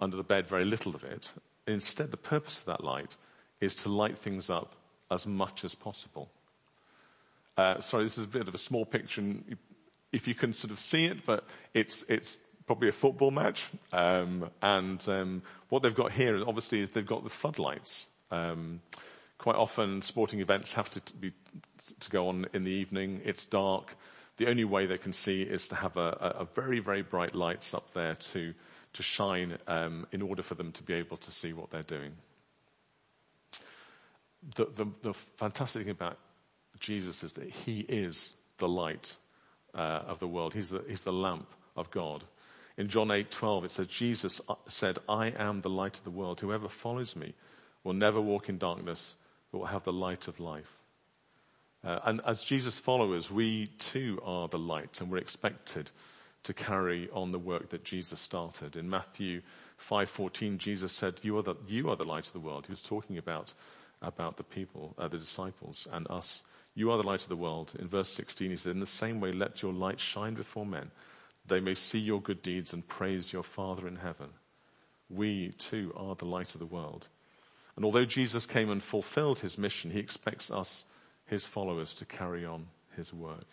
Under 0.00 0.16
the 0.16 0.22
bed, 0.22 0.46
very 0.46 0.64
little 0.64 0.94
of 0.94 1.02
it. 1.02 1.28
Instead, 1.66 2.12
the 2.12 2.16
purpose 2.16 2.60
of 2.60 2.66
that 2.66 2.84
light 2.84 3.16
is 3.60 3.74
to 3.74 3.88
light 3.88 4.18
things 4.18 4.48
up 4.48 4.76
as 5.10 5.26
much 5.26 5.64
as 5.64 5.74
possible. 5.74 6.30
Uh, 7.56 7.80
sorry, 7.80 8.04
this 8.04 8.16
is 8.16 8.26
a 8.26 8.28
bit 8.28 8.46
of 8.46 8.54
a 8.54 8.58
small 8.58 8.84
picture, 8.84 9.24
if 10.12 10.28
you 10.28 10.36
can 10.36 10.52
sort 10.52 10.70
of 10.70 10.78
see 10.78 11.06
it, 11.06 11.26
but 11.26 11.42
it's, 11.74 12.04
it's 12.08 12.36
probably 12.68 12.88
a 12.88 12.92
football 12.92 13.32
match. 13.32 13.68
Um, 13.92 14.48
and 14.62 15.04
um, 15.08 15.42
what 15.70 15.82
they've 15.82 15.92
got 15.92 16.12
here, 16.12 16.40
obviously, 16.46 16.78
is 16.82 16.90
they've 16.90 17.04
got 17.04 17.24
the 17.24 17.30
floodlights. 17.30 18.06
Um, 18.30 18.80
Quite 19.38 19.56
often, 19.56 20.02
sporting 20.02 20.40
events 20.40 20.74
have 20.74 20.90
to 20.90 21.00
be 21.14 21.32
to 22.00 22.10
go 22.10 22.28
on 22.28 22.46
in 22.52 22.64
the 22.64 22.70
evening. 22.70 23.22
It's 23.24 23.46
dark. 23.46 23.94
The 24.38 24.48
only 24.48 24.64
way 24.64 24.86
they 24.86 24.98
can 24.98 25.12
see 25.12 25.42
is 25.42 25.68
to 25.68 25.76
have 25.76 25.96
a, 25.96 26.36
a 26.40 26.46
very, 26.54 26.80
very 26.80 27.02
bright 27.02 27.34
lights 27.34 27.74
up 27.74 27.92
there 27.94 28.14
to 28.14 28.54
to 28.94 29.02
shine 29.02 29.58
um, 29.66 30.06
in 30.10 30.22
order 30.22 30.42
for 30.42 30.54
them 30.54 30.72
to 30.72 30.82
be 30.82 30.94
able 30.94 31.18
to 31.18 31.30
see 31.30 31.52
what 31.52 31.70
they're 31.70 31.82
doing. 31.82 32.12
the, 34.54 34.66
the, 34.74 34.86
the 35.02 35.14
fantastic 35.36 35.82
thing 35.82 35.90
about 35.90 36.18
Jesus 36.78 37.24
is 37.24 37.34
that 37.34 37.50
he 37.50 37.80
is 37.80 38.34
the 38.58 38.68
light 38.68 39.16
uh, 39.74 40.02
of 40.06 40.18
the 40.18 40.28
world. 40.28 40.54
He's 40.54 40.70
the, 40.70 40.84
he's 40.88 41.02
the 41.02 41.12
lamp 41.12 41.48
of 41.76 41.90
God. 41.90 42.22
In 42.76 42.88
John 42.88 43.08
8:12 43.08 43.64
it 43.64 43.70
says 43.72 43.86
Jesus 43.86 44.40
uh, 44.48 44.54
said, 44.68 44.98
"I 45.08 45.28
am 45.28 45.60
the 45.60 45.70
light 45.70 45.98
of 45.98 46.04
the 46.04 46.10
world. 46.10 46.40
Whoever 46.40 46.68
follows 46.68 47.16
me 47.16 47.34
will 47.84 47.94
never 47.94 48.20
walk 48.20 48.48
in 48.48 48.58
darkness, 48.58 49.16
but 49.50 49.58
will 49.58 49.66
have 49.66 49.84
the 49.84 49.92
light 49.92 50.28
of 50.28 50.40
life." 50.40 50.72
Uh, 51.84 52.00
and 52.04 52.20
as 52.26 52.42
Jesus 52.42 52.78
followers, 52.78 53.30
we 53.30 53.66
too 53.66 54.20
are 54.24 54.48
the 54.48 54.58
light, 54.58 55.00
and 55.00 55.10
we're 55.10 55.18
expected 55.18 55.90
to 56.46 56.54
carry 56.54 57.10
on 57.10 57.32
the 57.32 57.38
work 57.38 57.70
that 57.70 57.84
Jesus 57.84 58.20
started. 58.20 58.76
In 58.76 58.88
Matthew 58.88 59.42
5:14, 59.78 60.58
Jesus 60.58 60.92
said, 60.92 61.20
"You 61.22 61.38
are 61.38 61.42
the 61.42 61.56
you 61.66 61.90
are 61.90 61.96
the 61.96 62.04
light 62.04 62.26
of 62.26 62.32
the 62.32 62.40
world." 62.40 62.66
He 62.66 62.72
was 62.72 62.82
talking 62.82 63.18
about 63.18 63.52
about 64.00 64.36
the 64.36 64.44
people, 64.44 64.94
uh, 64.98 65.08
the 65.08 65.18
disciples, 65.18 65.88
and 65.90 66.06
us. 66.08 66.42
You 66.74 66.90
are 66.90 66.98
the 66.98 67.08
light 67.08 67.22
of 67.22 67.28
the 67.28 67.36
world. 67.36 67.72
In 67.78 67.88
verse 67.88 68.08
16, 68.10 68.50
he 68.50 68.56
said, 68.56 68.72
"In 68.72 68.80
the 68.80 68.86
same 68.86 69.20
way, 69.20 69.32
let 69.32 69.62
your 69.62 69.72
light 69.72 69.98
shine 69.98 70.34
before 70.34 70.66
men, 70.66 70.90
they 71.46 71.60
may 71.60 71.74
see 71.74 71.98
your 71.98 72.20
good 72.20 72.42
deeds 72.42 72.72
and 72.72 72.86
praise 72.86 73.32
your 73.32 73.42
Father 73.42 73.88
in 73.88 73.96
heaven." 73.96 74.32
We 75.08 75.52
too 75.52 75.92
are 75.96 76.14
the 76.14 76.26
light 76.26 76.54
of 76.54 76.60
the 76.60 76.66
world. 76.66 77.08
And 77.76 77.84
although 77.84 78.06
Jesus 78.06 78.46
came 78.46 78.70
and 78.70 78.82
fulfilled 78.82 79.38
his 79.38 79.58
mission, 79.58 79.90
he 79.90 80.00
expects 80.00 80.50
us, 80.50 80.84
his 81.26 81.46
followers, 81.46 81.94
to 81.94 82.06
carry 82.06 82.46
on 82.46 82.66
his 82.96 83.12
work. 83.12 83.46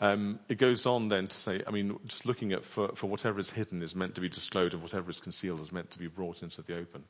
Um, 0.00 0.40
it 0.48 0.58
goes 0.58 0.84
on 0.84 1.08
then 1.08 1.28
to 1.28 1.36
say, 1.36 1.62
I 1.66 1.70
mean, 1.70 1.96
just 2.06 2.26
looking 2.26 2.52
at 2.52 2.64
for, 2.64 2.88
for 2.96 3.06
whatever 3.06 3.38
is 3.38 3.50
hidden 3.50 3.82
is 3.82 3.94
meant 3.94 4.16
to 4.16 4.20
be 4.20 4.28
disclosed 4.28 4.74
and 4.74 4.82
whatever 4.82 5.08
is 5.08 5.20
concealed 5.20 5.60
is 5.60 5.70
meant 5.70 5.92
to 5.92 5.98
be 5.98 6.08
brought 6.08 6.42
into 6.42 6.60
the 6.62 6.78
open. 6.78 7.04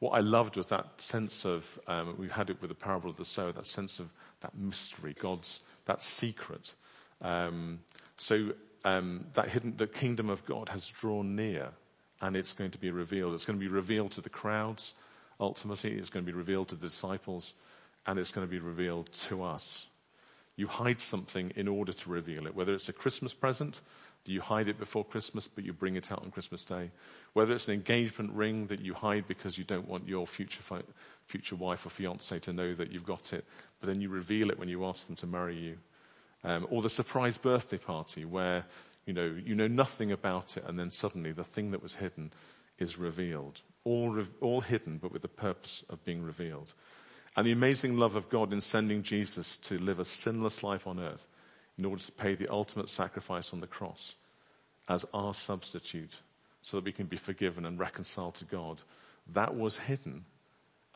What 0.00 0.10
I 0.10 0.20
loved 0.20 0.56
was 0.56 0.66
that 0.68 1.00
sense 1.00 1.44
of, 1.46 1.78
um, 1.86 2.16
we 2.18 2.28
had 2.28 2.50
it 2.50 2.60
with 2.60 2.68
the 2.68 2.74
parable 2.74 3.08
of 3.10 3.16
the 3.16 3.24
sower, 3.24 3.52
that 3.52 3.66
sense 3.66 4.00
of 4.00 4.12
that 4.40 4.54
mystery, 4.54 5.14
God's, 5.18 5.60
that 5.86 6.02
secret. 6.02 6.74
Um, 7.22 7.78
so 8.16 8.50
um, 8.84 9.26
that 9.34 9.48
hidden, 9.48 9.76
the 9.76 9.86
kingdom 9.86 10.28
of 10.28 10.44
God 10.44 10.68
has 10.68 10.86
drawn 10.86 11.36
near 11.36 11.70
and 12.20 12.36
it's 12.36 12.54
going 12.54 12.70
to 12.70 12.78
be 12.78 12.90
revealed. 12.90 13.34
It's 13.34 13.44
going 13.44 13.58
to 13.58 13.64
be 13.64 13.72
revealed 13.72 14.12
to 14.12 14.20
the 14.20 14.30
crowds 14.30 14.94
ultimately. 15.38 15.92
It's 15.92 16.10
going 16.10 16.24
to 16.24 16.30
be 16.30 16.36
revealed 16.36 16.68
to 16.68 16.76
the 16.76 16.88
disciples 16.88 17.52
and 18.06 18.18
it's 18.18 18.30
going 18.30 18.46
to 18.46 18.50
be 18.50 18.58
revealed 18.58 19.12
to 19.12 19.42
us. 19.42 19.84
You 20.56 20.66
hide 20.66 21.00
something 21.00 21.52
in 21.56 21.68
order 21.68 21.92
to 21.92 22.10
reveal 22.10 22.46
it. 22.46 22.54
Whether 22.54 22.72
it's 22.74 22.88
a 22.88 22.94
Christmas 22.94 23.34
present, 23.34 23.78
you 24.32 24.40
hide 24.40 24.68
it 24.68 24.78
before 24.78 25.04
Christmas, 25.04 25.48
but 25.48 25.64
you 25.64 25.72
bring 25.72 25.96
it 25.96 26.10
out 26.10 26.22
on 26.24 26.30
Christmas 26.30 26.64
Day? 26.64 26.90
Whether 27.32 27.54
it's 27.54 27.68
an 27.68 27.74
engagement 27.74 28.32
ring 28.32 28.66
that 28.68 28.80
you 28.80 28.94
hide 28.94 29.28
because 29.28 29.56
you 29.56 29.64
don't 29.64 29.88
want 29.88 30.08
your 30.08 30.26
future, 30.26 30.62
fi- 30.62 30.82
future 31.26 31.56
wife 31.56 31.86
or 31.86 31.90
fiance 31.90 32.38
to 32.40 32.52
know 32.52 32.74
that 32.74 32.92
you've 32.92 33.06
got 33.06 33.32
it, 33.32 33.44
but 33.80 33.88
then 33.88 34.00
you 34.00 34.08
reveal 34.08 34.50
it 34.50 34.58
when 34.58 34.68
you 34.68 34.86
ask 34.86 35.06
them 35.06 35.16
to 35.16 35.26
marry 35.26 35.56
you. 35.56 35.78
Um, 36.44 36.66
or 36.70 36.82
the 36.82 36.90
surprise 36.90 37.38
birthday 37.38 37.78
party 37.78 38.24
where, 38.24 38.64
you 39.06 39.12
know, 39.12 39.34
you 39.44 39.54
know 39.54 39.68
nothing 39.68 40.12
about 40.12 40.56
it 40.56 40.64
and 40.66 40.78
then 40.78 40.90
suddenly 40.90 41.32
the 41.32 41.44
thing 41.44 41.70
that 41.70 41.82
was 41.82 41.94
hidden 41.94 42.32
is 42.78 42.98
revealed. 42.98 43.60
All, 43.84 44.10
re- 44.10 44.26
all 44.40 44.60
hidden, 44.60 44.98
but 44.98 45.12
with 45.12 45.22
the 45.22 45.28
purpose 45.28 45.84
of 45.88 46.04
being 46.04 46.22
revealed. 46.22 46.72
And 47.36 47.46
the 47.46 47.52
amazing 47.52 47.96
love 47.96 48.16
of 48.16 48.28
God 48.28 48.52
in 48.52 48.60
sending 48.60 49.02
Jesus 49.02 49.58
to 49.58 49.78
live 49.78 50.00
a 50.00 50.04
sinless 50.04 50.62
life 50.62 50.86
on 50.86 50.98
earth 50.98 51.26
in 51.78 51.84
order 51.84 52.02
to 52.02 52.12
pay 52.12 52.34
the 52.34 52.48
ultimate 52.48 52.88
sacrifice 52.88 53.52
on 53.52 53.60
the 53.60 53.66
cross 53.66 54.14
as 54.88 55.04
our 55.12 55.34
substitute 55.34 56.20
so 56.62 56.78
that 56.78 56.84
we 56.84 56.92
can 56.92 57.06
be 57.06 57.16
forgiven 57.16 57.66
and 57.66 57.78
reconciled 57.78 58.34
to 58.36 58.44
God. 58.44 58.80
That 59.34 59.54
was 59.54 59.78
hidden. 59.78 60.24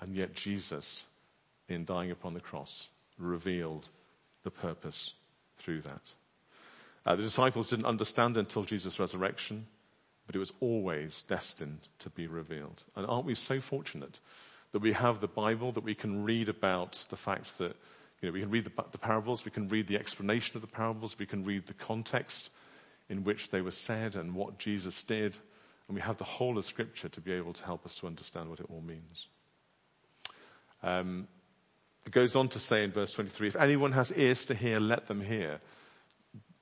And 0.00 0.16
yet 0.16 0.34
Jesus, 0.34 1.04
in 1.68 1.84
dying 1.84 2.10
upon 2.10 2.34
the 2.34 2.40
cross, 2.40 2.88
revealed 3.18 3.86
the 4.44 4.50
purpose 4.50 5.12
through 5.58 5.82
that. 5.82 6.12
Uh, 7.06 7.16
the 7.16 7.22
disciples 7.22 7.70
didn't 7.70 7.86
understand 7.86 8.36
until 8.36 8.64
Jesus' 8.64 9.00
resurrection, 9.00 9.66
but 10.26 10.36
it 10.36 10.38
was 10.38 10.52
always 10.60 11.22
destined 11.22 11.80
to 12.00 12.10
be 12.10 12.26
revealed. 12.26 12.82
And 12.94 13.06
aren't 13.06 13.26
we 13.26 13.34
so 13.34 13.60
fortunate 13.60 14.18
that 14.72 14.82
we 14.82 14.92
have 14.92 15.20
the 15.20 15.28
Bible, 15.28 15.72
that 15.72 15.84
we 15.84 15.94
can 15.94 16.24
read 16.24 16.48
about 16.48 16.92
the 17.10 17.16
fact 17.16 17.58
that 17.58 17.74
you 18.20 18.28
know, 18.28 18.32
we 18.32 18.40
can 18.40 18.50
read 18.50 18.64
the, 18.64 18.84
the, 18.92 18.98
parables, 18.98 19.44
we 19.44 19.50
can 19.50 19.68
read 19.68 19.86
the 19.86 19.96
explanation 19.96 20.56
of 20.56 20.60
the 20.60 20.68
parables, 20.68 21.18
we 21.18 21.26
can 21.26 21.44
read 21.44 21.66
the 21.66 21.74
context 21.74 22.50
in 23.08 23.24
which 23.24 23.50
they 23.50 23.60
were 23.60 23.70
said 23.70 24.14
and 24.14 24.34
what 24.34 24.58
Jesus 24.58 25.02
did, 25.04 25.36
and 25.88 25.96
we 25.96 26.02
have 26.02 26.18
the 26.18 26.24
whole 26.24 26.58
of 26.58 26.64
Scripture 26.64 27.08
to 27.08 27.20
be 27.20 27.32
able 27.32 27.54
to 27.54 27.64
help 27.64 27.84
us 27.86 27.96
to 27.96 28.06
understand 28.06 28.50
what 28.50 28.60
it 28.60 28.66
all 28.70 28.82
means. 28.82 29.26
Um, 30.82 31.26
it 32.06 32.12
goes 32.12 32.36
on 32.36 32.48
to 32.50 32.58
say 32.58 32.84
in 32.84 32.92
verse 32.92 33.12
23, 33.12 33.48
if 33.48 33.56
anyone 33.56 33.92
has 33.92 34.12
ears 34.12 34.44
to 34.46 34.54
hear, 34.54 34.78
let 34.78 35.06
them 35.06 35.20
hear 35.20 35.60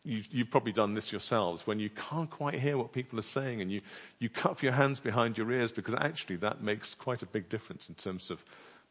you, 0.08 0.22
you've 0.30 0.50
probably 0.50 0.72
done 0.72 0.94
this 0.94 1.12
yourselves 1.12 1.66
when 1.66 1.78
you 1.78 1.90
can't 1.90 2.30
quite 2.30 2.54
hear 2.54 2.78
what 2.78 2.92
people 2.92 3.18
are 3.18 3.30
saying 3.30 3.60
and 3.60 3.70
you, 3.70 3.82
you 4.18 4.30
cup 4.30 4.62
your 4.62 4.72
hands 4.72 5.00
behind 5.00 5.36
your 5.36 5.52
ears 5.52 5.70
because 5.70 5.94
actually 5.94 6.36
that 6.36 6.62
makes 6.62 6.94
quite 6.94 7.20
a 7.20 7.26
big 7.26 7.50
difference 7.50 7.90
in 7.90 7.94
terms 7.94 8.30
of 8.30 8.42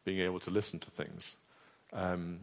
being 0.04 0.20
able 0.20 0.38
to 0.38 0.52
listen 0.52 0.78
to 0.78 0.90
things. 0.92 1.34
Um, 1.92 2.38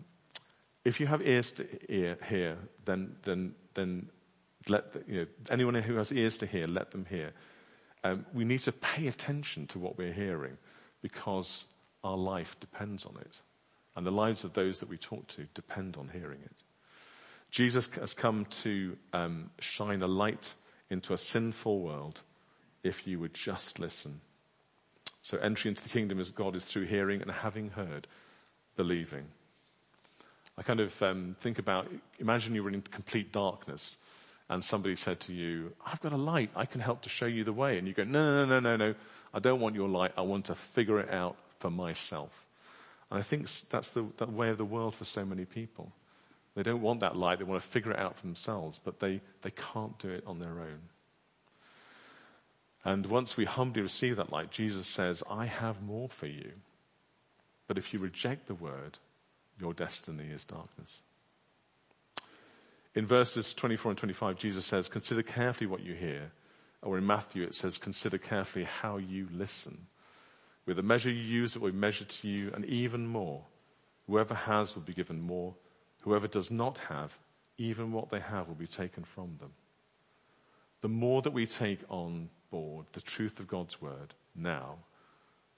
if 0.83 0.99
you 0.99 1.07
have 1.07 1.21
ears 1.21 1.53
to 1.53 1.65
ear, 1.89 2.17
hear, 2.27 2.57
then, 2.83 3.15
then, 3.23 3.55
then 3.75 4.09
let 4.67 4.91
the, 4.91 5.03
you 5.07 5.21
know, 5.21 5.27
anyone 5.49 5.75
who 5.75 5.95
has 5.95 6.11
ears 6.11 6.39
to 6.39 6.45
hear, 6.45 6.67
let 6.67 6.91
them 6.91 7.05
hear. 7.09 7.31
Um, 8.03 8.25
we 8.33 8.43
need 8.43 8.59
to 8.59 8.73
pay 8.73 9.07
attention 9.07 9.67
to 9.67 9.79
what 9.79 9.97
we're 9.97 10.13
hearing 10.13 10.57
because 11.01 11.63
our 12.03 12.17
life 12.17 12.59
depends 12.59 13.05
on 13.05 13.15
it. 13.21 13.39
And 13.95 14.05
the 14.05 14.11
lives 14.11 14.43
of 14.43 14.51
those 14.51 14.81
that 14.81 14.89
we 14.89 14.97
talk 14.97 15.25
to 15.29 15.47
depend 15.53 15.95
on 15.95 16.09
hearing 16.11 16.41
it. 16.43 16.64
Jesus 17.55 17.89
has 18.01 18.13
come 18.13 18.43
to 18.63 18.97
um, 19.13 19.49
shine 19.59 20.01
a 20.01 20.07
light 20.07 20.53
into 20.89 21.13
a 21.13 21.17
sinful 21.17 21.79
world 21.79 22.21
if 22.83 23.07
you 23.07 23.17
would 23.17 23.33
just 23.33 23.79
listen. 23.79 24.19
So 25.21 25.37
entry 25.37 25.69
into 25.69 25.81
the 25.81 25.87
kingdom 25.87 26.19
of 26.19 26.35
God 26.35 26.57
is 26.57 26.65
through 26.65 26.87
hearing 26.87 27.21
and 27.21 27.31
having 27.31 27.69
heard, 27.69 28.07
believing. 28.75 29.23
I 30.57 30.63
kind 30.63 30.81
of 30.81 31.01
um, 31.01 31.37
think 31.39 31.57
about, 31.57 31.87
imagine 32.19 32.55
you 32.55 32.63
were 32.65 32.71
in 32.71 32.81
complete 32.81 33.31
darkness 33.31 33.95
and 34.49 34.61
somebody 34.61 34.97
said 34.97 35.21
to 35.21 35.33
you, 35.33 35.71
I've 35.85 36.01
got 36.01 36.11
a 36.11 36.17
light, 36.17 36.49
I 36.57 36.65
can 36.65 36.81
help 36.81 37.03
to 37.03 37.09
show 37.09 37.25
you 37.25 37.45
the 37.45 37.53
way. 37.53 37.77
And 37.77 37.87
you 37.87 37.93
go, 37.93 38.03
no, 38.03 38.45
no, 38.45 38.45
no, 38.45 38.59
no, 38.59 38.75
no, 38.75 38.95
I 39.33 39.39
don't 39.39 39.61
want 39.61 39.75
your 39.75 39.87
light, 39.87 40.11
I 40.17 40.23
want 40.23 40.47
to 40.47 40.55
figure 40.55 40.99
it 40.99 41.09
out 41.09 41.37
for 41.59 41.71
myself. 41.71 42.33
And 43.09 43.17
I 43.17 43.21
think 43.21 43.49
that's 43.69 43.91
the, 43.91 44.05
the 44.17 44.25
way 44.25 44.49
of 44.49 44.57
the 44.57 44.65
world 44.65 44.93
for 44.93 45.05
so 45.05 45.23
many 45.23 45.45
people. 45.45 45.93
They 46.55 46.63
don't 46.63 46.81
want 46.81 47.01
that 47.01 47.17
light. 47.17 47.39
They 47.39 47.45
want 47.45 47.61
to 47.61 47.67
figure 47.67 47.91
it 47.91 47.99
out 47.99 48.15
for 48.15 48.25
themselves, 48.25 48.79
but 48.83 48.99
they, 48.99 49.21
they 49.41 49.51
can't 49.51 49.97
do 49.99 50.09
it 50.09 50.23
on 50.25 50.39
their 50.39 50.61
own. 50.61 50.79
And 52.85 53.05
once 53.05 53.35
we 53.35 53.45
humbly 53.45 53.81
receive 53.81 54.17
that 54.17 54.31
light, 54.31 54.51
Jesus 54.51 54.87
says, 54.87 55.21
I 55.29 55.45
have 55.45 55.81
more 55.81 56.07
for 56.07 56.27
you. 56.27 56.51
But 57.67 57.77
if 57.77 57.93
you 57.93 57.99
reject 57.99 58.47
the 58.47 58.55
word, 58.55 58.97
your 59.59 59.73
destiny 59.73 60.29
is 60.31 60.45
darkness. 60.45 61.01
In 62.93 63.05
verses 63.05 63.53
24 63.53 63.91
and 63.91 63.97
25, 63.97 64.37
Jesus 64.37 64.65
says, 64.65 64.87
Consider 64.87 65.23
carefully 65.23 65.67
what 65.67 65.83
you 65.83 65.93
hear. 65.93 66.31
Or 66.81 66.97
in 66.97 67.05
Matthew, 67.05 67.43
it 67.43 67.55
says, 67.55 67.77
Consider 67.77 68.17
carefully 68.17 68.65
how 68.81 68.97
you 68.97 69.27
listen. 69.33 69.87
With 70.65 70.77
the 70.77 70.83
measure 70.83 71.11
you 71.11 71.21
use, 71.21 71.55
it 71.55 71.61
will 71.61 71.71
be 71.71 71.77
measured 71.77 72.09
to 72.09 72.27
you, 72.29 72.51
and 72.53 72.63
even 72.65 73.07
more. 73.07 73.43
Whoever 74.07 74.35
has 74.35 74.75
will 74.75 74.83
be 74.83 74.93
given 74.93 75.21
more 75.21 75.55
Whoever 76.05 76.27
does 76.27 76.51
not 76.51 76.77
have, 76.87 77.17
even 77.57 77.91
what 77.91 78.11
they 78.11 78.19
have 78.19 78.47
will 78.47 78.53
be 78.53 78.67
taken 78.67 79.03
from 79.03 79.37
them. 79.39 79.51
The 80.81 80.87
more 80.87 81.23
that 81.23 81.33
we 81.33 81.47
take 81.47 81.79
on 81.89 82.29
board 82.51 82.85
the 82.93 83.01
truth 83.01 83.39
of 83.39 83.47
God's 83.47 83.81
word 83.81 84.13
now, 84.35 84.75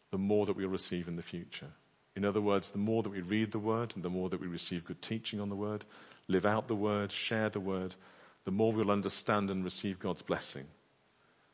the 0.09 0.17
more 0.17 0.45
that 0.45 0.55
we'll 0.55 0.69
receive 0.69 1.09
in 1.09 1.17
the 1.17 1.21
future. 1.21 1.69
In 2.15 2.23
other 2.23 2.39
words, 2.39 2.69
the 2.69 2.77
more 2.77 3.03
that 3.03 3.09
we 3.09 3.19
read 3.19 3.51
the 3.51 3.59
word 3.59 3.91
and 3.95 4.03
the 4.05 4.09
more 4.09 4.29
that 4.29 4.39
we 4.39 4.47
receive 4.47 4.85
good 4.85 5.01
teaching 5.01 5.41
on 5.41 5.49
the 5.49 5.55
word, 5.55 5.83
live 6.29 6.45
out 6.45 6.69
the 6.69 6.75
word, 6.75 7.11
share 7.11 7.49
the 7.49 7.59
word, 7.59 7.93
the 8.45 8.51
more 8.51 8.71
we'll 8.71 8.89
understand 8.89 9.51
and 9.51 9.65
receive 9.65 9.99
God's 9.99 10.21
blessing. 10.21 10.65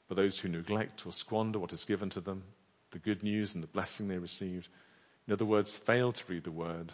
For 0.07 0.13
those 0.13 0.37
who 0.37 0.49
neglect 0.49 1.07
or 1.07 1.11
squander 1.11 1.57
what 1.57 1.73
is 1.73 1.85
given 1.85 2.11
to 2.11 2.21
them, 2.21 2.43
the 2.91 2.99
good 2.99 3.23
news 3.23 3.55
and 3.55 3.63
the 3.63 3.67
blessing 3.67 4.07
they 4.07 4.19
received, 4.19 4.67
in 5.25 5.33
other 5.33 5.45
words, 5.45 5.75
fail 5.75 6.11
to 6.11 6.23
read 6.31 6.43
the 6.43 6.51
word, 6.51 6.91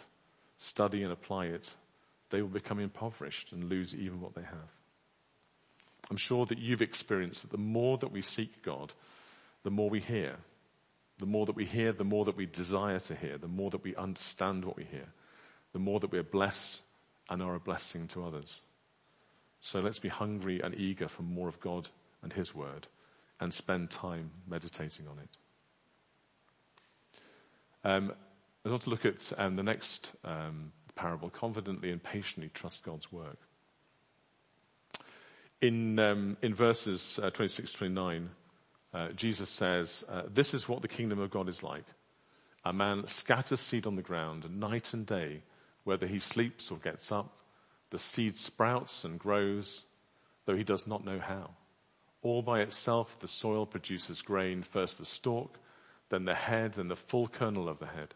study 0.56 1.02
and 1.02 1.12
apply 1.12 1.46
it, 1.46 1.74
they 2.30 2.42
will 2.42 2.48
become 2.48 2.80
impoverished 2.80 3.52
and 3.52 3.68
lose 3.68 3.94
even 3.94 4.20
what 4.20 4.34
they 4.34 4.42
have. 4.42 4.70
I'm 6.10 6.16
sure 6.16 6.46
that 6.46 6.58
you've 6.58 6.82
experienced 6.82 7.42
that 7.42 7.52
the 7.52 7.58
more 7.58 7.98
that 7.98 8.10
we 8.12 8.22
seek 8.22 8.62
God, 8.62 8.92
the 9.62 9.70
more 9.70 9.90
we 9.90 10.00
hear. 10.00 10.36
The 11.18 11.26
more 11.26 11.44
that 11.46 11.56
we 11.56 11.66
hear, 11.66 11.92
the 11.92 12.04
more 12.04 12.24
that 12.24 12.36
we 12.36 12.46
desire 12.46 12.98
to 12.98 13.14
hear, 13.14 13.36
the 13.36 13.46
more 13.46 13.70
that 13.70 13.84
we 13.84 13.94
understand 13.94 14.64
what 14.64 14.76
we 14.76 14.84
hear, 14.84 15.06
the 15.72 15.78
more 15.78 16.00
that 16.00 16.10
we're 16.10 16.22
blessed 16.22 16.80
and 17.28 17.42
are 17.42 17.54
a 17.54 17.60
blessing 17.60 18.08
to 18.08 18.24
others. 18.24 18.60
So 19.60 19.80
let's 19.80 19.98
be 19.98 20.08
hungry 20.08 20.62
and 20.62 20.74
eager 20.74 21.08
for 21.08 21.22
more 21.22 21.48
of 21.48 21.60
God 21.60 21.86
and 22.22 22.32
His 22.32 22.54
Word 22.54 22.86
and 23.38 23.52
spend 23.52 23.90
time 23.90 24.30
meditating 24.48 25.06
on 25.08 25.18
it. 25.18 25.28
Um, 27.84 28.12
I 28.64 28.68
want 28.68 28.82
to 28.82 28.90
look 28.90 29.04
at 29.04 29.32
um, 29.38 29.56
the 29.56 29.62
next 29.62 30.10
um, 30.24 30.72
parable, 31.00 31.30
confidently 31.30 31.90
and 31.90 32.02
patiently 32.02 32.50
trust 32.52 32.84
God's 32.84 33.10
work. 33.10 33.38
In, 35.62 35.98
um, 35.98 36.36
in 36.42 36.54
verses 36.54 37.18
uh, 37.22 37.30
26 37.30 37.72
29, 37.72 38.30
uh, 38.92 39.08
Jesus 39.12 39.48
says, 39.48 40.04
uh, 40.08 40.22
This 40.28 40.52
is 40.52 40.68
what 40.68 40.82
the 40.82 40.88
kingdom 40.88 41.18
of 41.18 41.30
God 41.30 41.48
is 41.48 41.62
like. 41.62 41.84
A 42.64 42.72
man 42.72 43.06
scatters 43.06 43.60
seed 43.60 43.86
on 43.86 43.96
the 43.96 44.02
ground 44.02 44.44
night 44.58 44.92
and 44.92 45.06
day, 45.06 45.42
whether 45.84 46.06
he 46.06 46.18
sleeps 46.18 46.70
or 46.70 46.76
gets 46.76 47.10
up. 47.10 47.34
The 47.90 47.98
seed 47.98 48.36
sprouts 48.36 49.04
and 49.04 49.18
grows, 49.18 49.82
though 50.44 50.56
he 50.56 50.64
does 50.64 50.86
not 50.86 51.04
know 51.04 51.18
how. 51.18 51.50
All 52.22 52.42
by 52.42 52.60
itself, 52.60 53.18
the 53.20 53.28
soil 53.28 53.64
produces 53.64 54.20
grain, 54.20 54.62
first 54.62 54.98
the 54.98 55.06
stalk, 55.06 55.58
then 56.10 56.26
the 56.26 56.34
head, 56.34 56.76
and 56.76 56.90
the 56.90 56.96
full 56.96 57.28
kernel 57.28 57.68
of 57.68 57.78
the 57.78 57.86
head. 57.86 58.14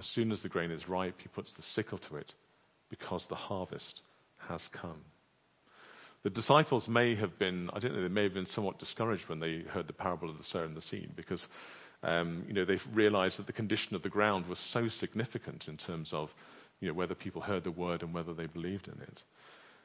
As 0.00 0.06
soon 0.06 0.30
as 0.32 0.40
the 0.40 0.48
grain 0.48 0.70
is 0.70 0.88
ripe, 0.88 1.20
he 1.20 1.28
puts 1.28 1.52
the 1.52 1.60
sickle 1.60 1.98
to 1.98 2.16
it, 2.16 2.34
because 2.88 3.26
the 3.26 3.34
harvest 3.34 4.00
has 4.48 4.66
come. 4.68 5.04
The 6.22 6.30
disciples 6.30 6.88
may 6.88 7.16
have 7.16 7.38
been, 7.38 7.68
I 7.70 7.80
don't 7.80 7.94
know, 7.94 8.00
they 8.00 8.08
may 8.08 8.22
have 8.22 8.32
been 8.32 8.46
somewhat 8.46 8.78
discouraged 8.78 9.28
when 9.28 9.40
they 9.40 9.58
heard 9.58 9.88
the 9.88 9.92
parable 9.92 10.30
of 10.30 10.38
the 10.38 10.42
sower 10.42 10.64
and 10.64 10.74
the 10.74 10.80
seed 10.80 11.10
because, 11.14 11.46
um, 12.02 12.44
you 12.48 12.54
know, 12.54 12.64
they 12.64 12.78
realized 12.94 13.40
that 13.40 13.46
the 13.46 13.52
condition 13.52 13.94
of 13.94 14.00
the 14.00 14.08
ground 14.08 14.46
was 14.46 14.58
so 14.58 14.88
significant 14.88 15.68
in 15.68 15.76
terms 15.76 16.14
of, 16.14 16.34
you 16.80 16.88
know, 16.88 16.94
whether 16.94 17.14
people 17.14 17.42
heard 17.42 17.64
the 17.64 17.70
word 17.70 18.02
and 18.02 18.14
whether 18.14 18.32
they 18.32 18.46
believed 18.46 18.88
in 18.88 18.98
it. 19.02 19.22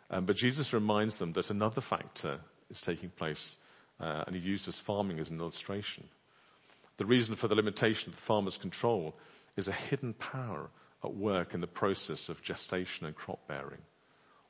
Um, 0.10 0.24
but 0.24 0.38
Jesus 0.38 0.72
reminds 0.72 1.18
them 1.18 1.34
that 1.34 1.50
another 1.50 1.82
factor 1.82 2.40
is 2.70 2.80
taking 2.80 3.10
place, 3.10 3.58
uh, 4.00 4.24
and 4.28 4.34
he 4.34 4.42
uses 4.42 4.80
farming 4.80 5.20
as 5.20 5.30
an 5.30 5.42
illustration. 5.42 6.08
The 6.96 7.06
reason 7.06 7.36
for 7.36 7.50
the 7.50 7.56
limitation 7.56 8.12
of 8.12 8.16
the 8.16 8.22
farmer's 8.22 8.58
control 8.58 9.14
is 9.56 9.68
a 9.68 9.74
hidden 9.74 10.14
power 10.14 10.70
at 11.04 11.14
work 11.14 11.54
in 11.54 11.62
the 11.62 11.68
process 11.68 12.30
of 12.30 12.42
gestation 12.42 13.06
and 13.06 13.16
crop 13.16 13.48
bearing. 13.48 13.82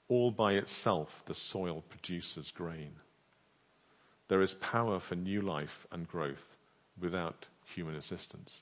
All 0.08 0.32
by 0.32 0.54
itself, 0.54 1.24
the 1.26 1.34
soil 1.34 1.84
produces 1.90 2.52
grain. 2.52 2.92
There 4.28 4.42
is 4.42 4.54
power 4.54 5.00
for 5.00 5.16
new 5.16 5.42
life 5.42 5.86
and 5.92 6.08
growth 6.08 6.44
without 7.00 7.46
human 7.66 7.96
assistance. 7.96 8.60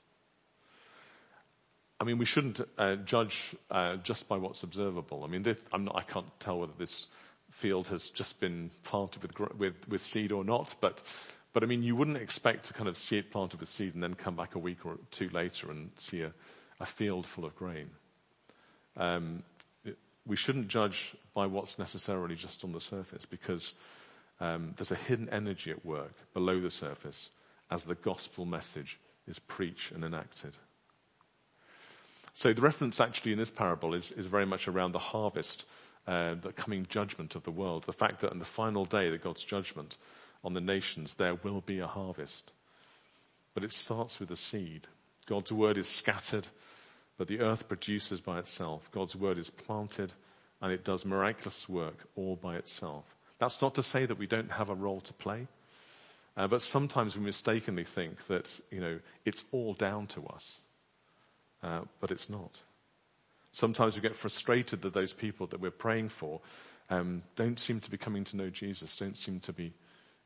I 2.00 2.04
mean, 2.04 2.18
we 2.18 2.24
shouldn't 2.24 2.60
uh, 2.76 2.96
judge 2.96 3.54
uh, 3.70 3.96
just 3.96 4.28
by 4.28 4.36
what's 4.36 4.62
observable. 4.62 5.24
I 5.24 5.28
mean, 5.28 5.42
this, 5.42 5.56
not, 5.72 5.96
i 5.96 6.02
can't 6.02 6.26
tell 6.40 6.60
whether 6.60 6.72
this 6.76 7.06
field 7.50 7.88
has 7.88 8.10
just 8.10 8.40
been 8.40 8.70
planted 8.82 9.22
with, 9.22 9.58
with, 9.58 9.88
with 9.88 10.00
seed 10.00 10.32
or 10.32 10.44
not, 10.44 10.74
but, 10.80 11.00
but 11.54 11.62
I 11.62 11.66
mean, 11.66 11.82
you 11.82 11.96
wouldn't 11.96 12.16
expect 12.18 12.66
to 12.66 12.74
kind 12.74 12.88
of 12.88 12.96
see 12.96 13.16
it 13.16 13.30
planted 13.30 13.60
with 13.60 13.68
seed 13.68 13.94
and 13.94 14.02
then 14.02 14.14
come 14.14 14.34
back 14.34 14.56
a 14.56 14.58
week 14.58 14.84
or 14.84 14.98
two 15.12 15.30
later 15.30 15.70
and 15.70 15.90
see 15.94 16.22
a, 16.22 16.32
a 16.80 16.84
field 16.84 17.26
full 17.26 17.44
of 17.44 17.54
grain. 17.56 17.88
Um, 18.96 19.44
we 20.26 20.36
shouldn't 20.36 20.68
judge 20.68 21.14
by 21.32 21.46
what's 21.46 21.78
necessarily 21.78 22.34
just 22.34 22.64
on 22.64 22.72
the 22.72 22.80
surface 22.80 23.24
because 23.24 23.72
um, 24.40 24.72
there's 24.76 24.90
a 24.90 24.96
hidden 24.96 25.28
energy 25.28 25.70
at 25.70 25.86
work 25.86 26.12
below 26.32 26.60
the 26.60 26.70
surface 26.70 27.30
as 27.70 27.84
the 27.84 27.94
gospel 27.94 28.44
message 28.44 28.98
is 29.28 29.38
preached 29.38 29.92
and 29.92 30.04
enacted. 30.04 30.56
So 32.32 32.52
the 32.52 32.62
reference 32.62 33.00
actually 33.00 33.32
in 33.32 33.38
this 33.38 33.50
parable 33.50 33.94
is, 33.94 34.10
is 34.10 34.26
very 34.26 34.46
much 34.46 34.66
around 34.66 34.90
the 34.90 34.98
harvest, 34.98 35.64
uh, 36.08 36.34
the 36.34 36.52
coming 36.52 36.86
judgment 36.88 37.36
of 37.36 37.44
the 37.44 37.52
world. 37.52 37.84
The 37.84 37.92
fact 37.92 38.20
that 38.20 38.32
on 38.32 38.40
the 38.40 38.44
final 38.44 38.84
day, 38.84 39.08
of 39.08 39.22
God's 39.22 39.44
judgment 39.44 39.96
on 40.44 40.52
the 40.52 40.60
nations, 40.60 41.14
there 41.14 41.34
will 41.34 41.60
be 41.60 41.80
a 41.80 41.86
harvest. 41.86 42.50
But 43.54 43.64
it 43.64 43.72
starts 43.72 44.20
with 44.20 44.30
a 44.30 44.36
seed. 44.36 44.86
God's 45.26 45.50
word 45.50 45.78
is 45.78 45.88
scattered 45.88 46.46
but 47.16 47.28
the 47.28 47.40
earth 47.40 47.68
produces 47.68 48.20
by 48.20 48.38
itself. 48.38 48.88
God's 48.92 49.14
word 49.14 49.38
is 49.38 49.50
planted 49.50 50.12
and 50.60 50.72
it 50.72 50.84
does 50.84 51.04
miraculous 51.04 51.68
work 51.68 51.96
all 52.16 52.36
by 52.36 52.56
itself. 52.56 53.04
That's 53.38 53.60
not 53.62 53.76
to 53.76 53.82
say 53.82 54.06
that 54.06 54.18
we 54.18 54.26
don't 54.26 54.50
have 54.50 54.70
a 54.70 54.74
role 54.74 55.00
to 55.02 55.12
play. 55.12 55.46
Uh, 56.36 56.48
but 56.48 56.62
sometimes 56.62 57.16
we 57.16 57.24
mistakenly 57.24 57.84
think 57.84 58.26
that, 58.26 58.52
you 58.70 58.80
know, 58.80 58.98
it's 59.24 59.44
all 59.52 59.74
down 59.74 60.08
to 60.08 60.26
us. 60.26 60.58
Uh, 61.62 61.82
but 62.00 62.10
it's 62.10 62.28
not. 62.28 62.60
Sometimes 63.52 63.94
we 63.94 64.02
get 64.02 64.16
frustrated 64.16 64.82
that 64.82 64.92
those 64.92 65.12
people 65.12 65.46
that 65.48 65.60
we're 65.60 65.70
praying 65.70 66.08
for 66.08 66.40
um, 66.90 67.22
don't 67.36 67.58
seem 67.58 67.80
to 67.80 67.90
be 67.90 67.96
coming 67.96 68.24
to 68.24 68.36
know 68.36 68.50
Jesus, 68.50 68.96
don't 68.96 69.16
seem 69.16 69.40
to 69.40 69.52
be 69.52 69.72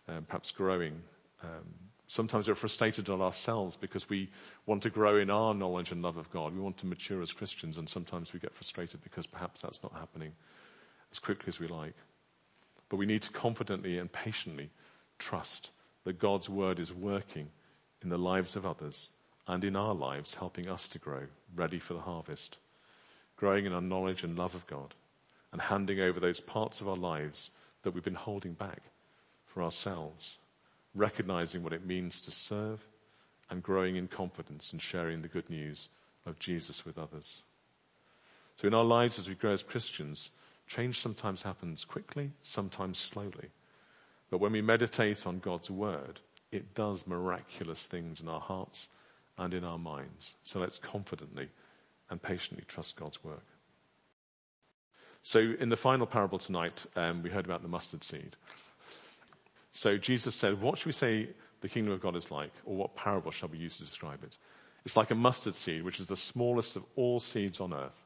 um, 0.09 0.25
perhaps 0.25 0.53
growing. 0.53 1.03
Um, 1.43 1.89
Sometimes 2.11 2.49
we're 2.49 2.55
frustrated 2.55 3.11
on 3.11 3.21
ourselves 3.21 3.77
because 3.77 4.09
we 4.09 4.31
want 4.65 4.85
to 4.85 4.91
grow 4.91 5.19
in 5.19 5.29
our 5.29 5.53
knowledge 5.53 5.93
and 5.93 6.01
love 6.01 6.17
of 6.17 6.31
God. 6.31 6.55
We 6.55 6.61
want 6.61 6.79
to 6.79 6.87
mature 6.87 7.21
as 7.21 7.35
Christians, 7.35 7.77
and 7.77 7.87
sometimes 7.87 8.33
we 8.33 8.41
get 8.41 8.55
frustrated 8.55 9.03
because 9.05 9.27
perhaps 9.27 9.61
that's 9.61 9.83
not 9.83 9.93
happening 9.93 10.33
as 11.13 11.19
quickly 11.19 11.49
as 11.49 11.61
we 11.61 11.67
like. 11.67 11.93
But 12.89 12.97
we 12.97 13.05
need 13.05 13.23
to 13.23 13.31
confidently 13.31 13.99
and 13.99 14.11
patiently 14.11 14.71
trust 15.19 15.71
that 16.05 16.19
God's 16.19 16.49
word 16.49 16.79
is 16.79 16.91
working 16.91 17.51
in 18.03 18.09
the 18.09 18.17
lives 18.17 18.57
of 18.57 18.65
others 18.65 19.11
and 19.47 19.63
in 19.63 19.77
our 19.77 19.95
lives, 19.95 20.35
helping 20.35 20.67
us 20.67 20.89
to 20.89 20.99
grow, 20.99 21.27
ready 21.55 21.79
for 21.79 21.93
the 21.93 22.01
harvest, 22.01 22.57
growing 23.37 23.67
in 23.67 23.75
our 23.75 23.83
knowledge 23.83 24.25
and 24.25 24.39
love 24.39 24.55
of 24.55 24.67
God, 24.67 24.95
and 25.53 25.61
handing 25.61 26.01
over 26.01 26.21
those 26.21 26.41
parts 26.41 26.81
of 26.81 26.89
our 26.89 26.97
lives 26.97 27.51
that 27.83 27.91
we've 27.91 28.03
been 28.03 28.15
holding 28.15 28.55
back 28.55 28.81
for 29.49 29.63
ourselves 29.63 30.37
recognizing 30.95 31.63
what 31.63 31.73
it 31.73 31.87
means 31.87 32.23
to 32.23 32.31
serve 32.31 32.85
and 33.51 33.63
growing 33.63 33.97
in 33.97 34.09
confidence 34.09 34.73
and 34.73 34.83
sharing 34.83 35.23
the 35.23 35.29
good 35.29 35.49
news 35.49 35.89
of 36.27 36.39
Jesus 36.39 36.85
with 36.85 36.99
others. 36.99 37.41
So 38.57 38.67
in 38.67 38.75
our 38.75 38.85
lives 38.85 39.19
as 39.19 39.29
we 39.29 39.35
grow 39.35 39.53
as 39.53 39.63
Christians, 39.63 40.29
change 40.67 40.99
sometimes 41.01 41.43
happens 41.43 41.85
quickly, 41.85 42.33
sometimes 42.43 42.99
slowly. 42.99 43.51
But 44.31 44.39
when 44.39 44.53
we 44.53 44.61
meditate 44.61 45.27
on 45.27 45.39
God's 45.39 45.71
word, 45.71 46.21
it 46.51 46.75
does 46.75 47.07
miraculous 47.07 47.87
things 47.87 48.21
in 48.21 48.29
our 48.29 48.41
hearts 48.41 48.89
and 49.39 49.55
in 49.55 49.65
our 49.65 49.79
minds. 49.79 50.35
So 50.43 50.61
let's 50.61 50.79
confidently 50.79 51.49
and 52.11 52.21
patiently 52.21 52.65
trust 52.67 52.97
God's 52.97 53.23
work. 53.23 53.45
So 55.23 55.39
in 55.39 55.69
the 55.69 55.77
final 55.77 56.07
parable 56.07 56.39
tonight, 56.39 56.85
um, 56.97 57.23
we 57.23 57.31
heard 57.31 57.45
about 57.45 57.63
the 57.63 57.69
mustard 57.69 58.05
seed. 58.05 58.37
So 59.73 59.97
Jesus 59.97 60.35
said, 60.35 60.61
What 60.61 60.79
should 60.79 60.87
we 60.87 60.93
say 60.93 61.29
the 61.61 61.69
kingdom 61.69 61.93
of 61.93 62.01
God 62.01 62.17
is 62.17 62.31
like? 62.31 62.53
Or 62.65 62.77
what 62.77 62.97
parable 62.97 63.31
shall 63.31 63.49
we 63.49 63.59
use 63.59 63.79
to 63.79 63.85
describe 63.85 64.23
it? 64.25 64.37
It's 64.85 64.97
like 64.97 65.11
a 65.11 65.15
mustard 65.15 65.55
seed, 65.55 65.85
which 65.85 66.01
is 66.01 66.07
the 66.07 66.17
smallest 66.17 66.77
of 66.77 66.85
all 66.97 67.21
seeds 67.21 67.61
on 67.61 67.75
earth. 67.75 68.01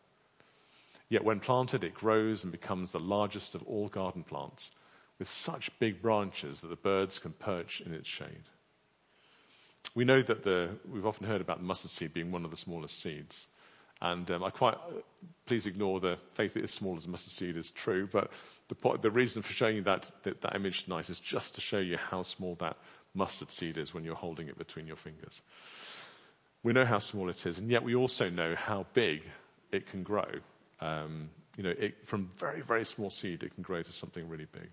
Yet 1.08 1.24
when 1.24 1.40
planted, 1.40 1.84
it 1.84 1.94
grows 1.94 2.42
and 2.42 2.52
becomes 2.52 2.92
the 2.92 3.00
largest 3.00 3.54
of 3.54 3.62
all 3.64 3.88
garden 3.88 4.24
plants, 4.24 4.70
with 5.18 5.28
such 5.28 5.78
big 5.78 6.00
branches 6.00 6.60
that 6.60 6.68
the 6.68 6.76
birds 6.76 7.18
can 7.18 7.32
perch 7.32 7.82
in 7.82 7.92
its 7.92 8.08
shade. 8.08 8.48
We 9.94 10.04
know 10.04 10.22
that 10.22 10.42
the, 10.42 10.70
we've 10.90 11.06
often 11.06 11.26
heard 11.26 11.42
about 11.42 11.58
the 11.58 11.64
mustard 11.64 11.90
seed 11.90 12.14
being 12.14 12.32
one 12.32 12.44
of 12.44 12.50
the 12.50 12.56
smallest 12.56 13.00
seeds. 13.00 13.46
And 14.02 14.28
um, 14.32 14.42
I 14.42 14.50
quite, 14.50 14.76
please 15.46 15.66
ignore 15.66 16.00
the 16.00 16.18
faith 16.32 16.54
that 16.54 16.64
is 16.64 16.72
small 16.72 16.96
as 16.96 17.06
mustard 17.06 17.32
seed 17.32 17.56
is 17.56 17.70
true, 17.70 18.08
but 18.10 18.32
the, 18.66 18.98
the 19.00 19.12
reason 19.12 19.42
for 19.42 19.52
showing 19.52 19.76
you 19.76 19.82
that, 19.82 20.10
that, 20.24 20.40
that 20.40 20.56
image 20.56 20.84
tonight 20.84 21.08
is 21.08 21.20
just 21.20 21.54
to 21.54 21.60
show 21.60 21.78
you 21.78 21.96
how 21.96 22.22
small 22.22 22.56
that 22.56 22.76
mustard 23.14 23.52
seed 23.52 23.78
is 23.78 23.94
when 23.94 24.02
you're 24.02 24.16
holding 24.16 24.48
it 24.48 24.58
between 24.58 24.88
your 24.88 24.96
fingers. 24.96 25.40
We 26.64 26.72
know 26.72 26.84
how 26.84 26.98
small 26.98 27.28
it 27.28 27.46
is, 27.46 27.60
and 27.60 27.70
yet 27.70 27.84
we 27.84 27.94
also 27.94 28.28
know 28.28 28.56
how 28.56 28.86
big 28.92 29.22
it 29.70 29.88
can 29.88 30.02
grow. 30.02 30.28
Um, 30.80 31.30
you 31.56 31.62
know, 31.62 31.70
it, 31.70 32.04
from 32.08 32.28
very, 32.38 32.60
very 32.60 32.84
small 32.84 33.08
seed, 33.08 33.44
it 33.44 33.54
can 33.54 33.62
grow 33.62 33.82
to 33.82 33.92
something 33.92 34.28
really 34.28 34.48
big. 34.52 34.68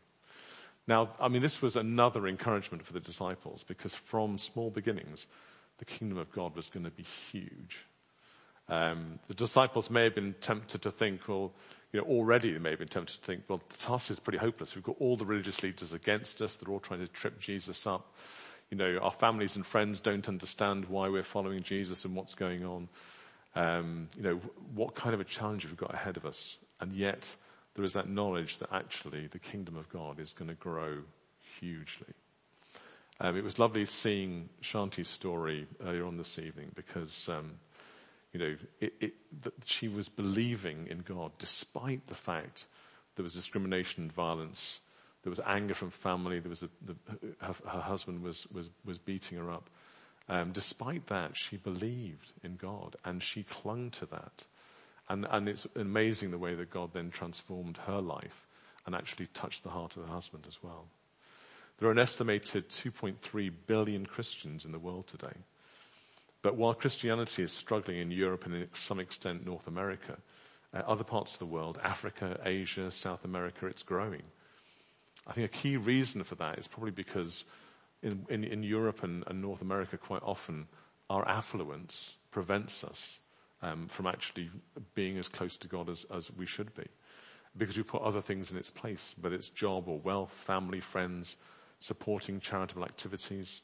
Now, 0.88 1.10
I 1.20 1.28
mean, 1.28 1.44
this 1.44 1.62
was 1.62 1.76
another 1.76 2.28
encouragement 2.28 2.84
for 2.84 2.94
the 2.94 3.00
disciples 3.00 3.64
because 3.64 3.94
from 3.94 4.40
small 4.40 4.72
beginnings, 4.72 5.28
the 5.78 5.86
kingdom 5.86 6.18
of 6.18 6.32
God 6.32 6.56
was 6.56 6.70
going 6.70 6.86
to 6.86 6.92
be 6.92 7.06
huge. 7.32 7.78
Um, 8.70 9.20
the 9.28 9.34
disciples 9.34 9.90
may 9.90 10.04
have 10.04 10.16
been 10.16 10.36
tempted 10.40 10.84
to 10.84 10.92
think, 10.92 11.28
well, 11.28 11.52
you 11.92 12.00
know, 12.00 12.06
already 12.06 12.54
they 12.54 12.60
may 12.60 12.70
have 12.70 12.80
been 12.80 12.88
tempted 12.88 13.20
to 13.20 13.26
think, 13.26 13.44
well, 13.48 13.62
the 13.70 13.78
task 13.78 14.12
is 14.12 14.20
pretty 14.20 14.38
hopeless. 14.38 14.76
We've 14.76 14.84
got 14.84 14.98
all 15.00 15.18
the 15.18 15.26
religious 15.26 15.64
leaders 15.64 15.92
against 15.92 16.42
us. 16.42 16.56
They're 16.58 16.72
all 16.72 16.80
trying 16.80 17.00
to 17.00 17.08
trip 17.08 17.40
Jesus 17.40 17.88
up. 17.88 18.14
You 18.70 18.78
know, 18.78 19.00
our 19.02 19.12
families 19.12 19.56
and 19.56 19.66
friends 19.66 20.00
don't 20.02 20.28
understand 20.30 20.86
why 20.86 21.10
we're 21.10 21.24
following 21.24 21.64
Jesus 21.64 22.06
and 22.06 22.16
what's 22.16 22.36
going 22.36 22.64
on. 22.64 22.90
Um, 23.56 24.10
you 24.16 24.24
know, 24.24 24.36
what 24.76 24.94
kind 24.94 25.16
of 25.16 25.20
a 25.20 25.24
challenge 25.24 25.64
have 25.64 25.72
we 25.72 25.78
got 25.78 25.94
ahead 25.94 26.18
of 26.18 26.26
us? 26.26 26.56
And 26.80 26.94
yet, 26.94 27.36
there 27.74 27.84
is 27.84 27.94
that 27.94 28.08
knowledge 28.08 28.60
that 28.60 28.70
actually 28.72 29.26
the 29.26 29.40
kingdom 29.40 29.76
of 29.76 29.90
God 29.90 30.20
is 30.20 30.32
going 30.32 30.50
to 30.50 30.56
grow 30.56 31.00
hugely. 31.60 32.14
Um, 33.20 33.36
it 33.36 33.44
was 33.44 33.58
lovely 33.58 33.86
seeing 33.86 34.50
Shanti's 34.62 35.10
story 35.10 35.68
earlier 35.84 36.06
on 36.06 36.18
this 36.18 36.38
evening 36.38 36.72
because 36.76 37.28
um, 37.28 37.52
you 38.34 38.40
know, 38.40 38.56
it, 38.80 38.94
it, 39.00 39.14
that 39.42 39.54
she 39.66 39.88
was 39.88 40.10
believing 40.10 40.88
in 40.90 41.00
God 41.00 41.32
despite 41.40 42.06
the 42.08 42.16
fact 42.16 42.66
there 43.16 43.24
was 43.24 43.34
discrimination 43.34 44.04
and 44.04 44.14
violence. 44.14 44.80
There 45.24 45.30
was 45.30 45.42
anger 45.46 45.74
from 45.74 45.90
family. 45.90 46.40
There 46.40 46.50
was 46.50 46.64
a, 46.64 46.70
the, 46.86 46.96
her, 47.40 47.54
her, 47.68 47.82
husband 47.82 48.24
was, 48.24 48.48
was, 48.52 48.70
was 48.86 49.00
beating 49.00 49.38
her 49.38 49.52
up. 49.52 49.70
Um, 50.30 50.52
despite 50.52 51.08
that, 51.08 51.36
she 51.36 51.58
believed 51.58 52.32
in 52.44 52.56
God 52.56 52.96
and 53.04 53.22
she 53.22 53.44
clung 53.44 53.90
to 53.92 54.06
that. 54.08 54.44
And, 55.10 55.26
and 55.30 55.50
it's 55.50 55.68
amazing 55.76 56.30
the 56.32 56.38
way 56.38 56.54
that 56.54 56.70
God 56.70 56.92
then 56.94 57.10
transformed 57.10 57.78
her 57.88 58.00
life 58.00 58.48
and 58.86 58.94
actually 58.94 59.28
touched 59.34 59.64
the 59.64 59.70
heart 59.70 59.98
of 59.98 60.04
her 60.04 60.14
husband 60.14 60.46
as 60.48 60.58
well. 60.62 60.86
There 61.80 61.90
are 61.90 61.94
an 61.94 62.00
estimated 62.00 62.70
2.3 62.70 63.52
billion 63.66 64.06
Christians 64.06 64.66
in 64.66 64.72
the 64.72 64.80
world 64.80 65.08
today. 65.08 65.36
But 66.42 66.56
while 66.56 66.74
Christianity 66.74 67.44
is 67.44 67.52
struggling 67.52 67.98
in 67.98 68.12
Europe 68.12 68.46
and 68.46 68.72
to 68.72 68.80
some 68.80 69.00
extent 69.00 69.46
North 69.46 69.68
America, 69.68 70.18
uh, 70.74 70.78
other 70.86 71.04
parts 71.04 71.34
of 71.34 71.40
the 71.40 71.54
world, 71.54 71.80
Africa, 71.84 72.40
Asia, 72.46 72.92
South 72.92 73.26
America, 73.26 73.66
it's 73.66 73.84
growing. 73.84 74.24
I 75.28 75.34
think 75.34 75.46
a 75.46 75.58
key 75.58 75.78
reason 75.78 76.24
for 76.24 76.36
that 76.36 76.60
is 76.60 76.68
probably 76.68 76.92
because 76.92 77.44
in, 78.02 78.26
in, 78.30 78.44
in 78.46 78.64
Europe 78.64 79.04
and, 79.04 79.24
and, 79.28 79.42
North 79.42 79.62
America, 79.62 79.98
quite 79.98 80.24
often, 80.24 80.68
our 81.10 81.28
affluence 81.28 82.16
prevents 82.32 82.84
us 82.84 83.18
um, 83.62 83.88
from 83.90 84.08
actually 84.08 84.50
being 84.96 85.18
as 85.18 85.28
close 85.28 85.58
to 85.58 85.68
God 85.68 85.90
as, 85.90 86.06
as 86.14 86.32
we 86.32 86.46
should 86.46 86.74
be. 86.74 86.88
Because 87.58 87.76
we 87.76 87.84
put 87.84 88.04
other 88.04 88.22
things 88.22 88.52
in 88.52 88.58
its 88.58 88.70
place, 88.70 89.14
whether 89.20 89.36
it's 89.36 89.50
job 89.50 89.90
or 89.90 90.00
wealth, 90.00 90.32
family, 90.32 90.80
friends, 90.80 91.36
supporting 91.80 92.40
charitable 92.40 92.86
activities. 92.86 93.62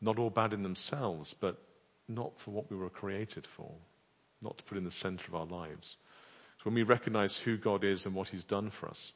Not 0.00 0.18
all 0.18 0.30
bad 0.30 0.52
in 0.52 0.62
themselves, 0.62 1.34
but 1.34 1.62
not 2.08 2.38
for 2.40 2.50
what 2.50 2.70
we 2.70 2.76
were 2.76 2.90
created 2.90 3.46
for, 3.46 3.72
not 4.40 4.58
to 4.58 4.64
put 4.64 4.78
in 4.78 4.84
the 4.84 4.90
center 4.90 5.24
of 5.28 5.34
our 5.34 5.46
lives. 5.46 5.96
So 6.58 6.64
when 6.64 6.74
we 6.74 6.82
recognize 6.82 7.36
who 7.36 7.56
God 7.56 7.84
is 7.84 8.06
and 8.06 8.14
what 8.14 8.28
He's 8.28 8.44
done 8.44 8.70
for 8.70 8.88
us, 8.88 9.12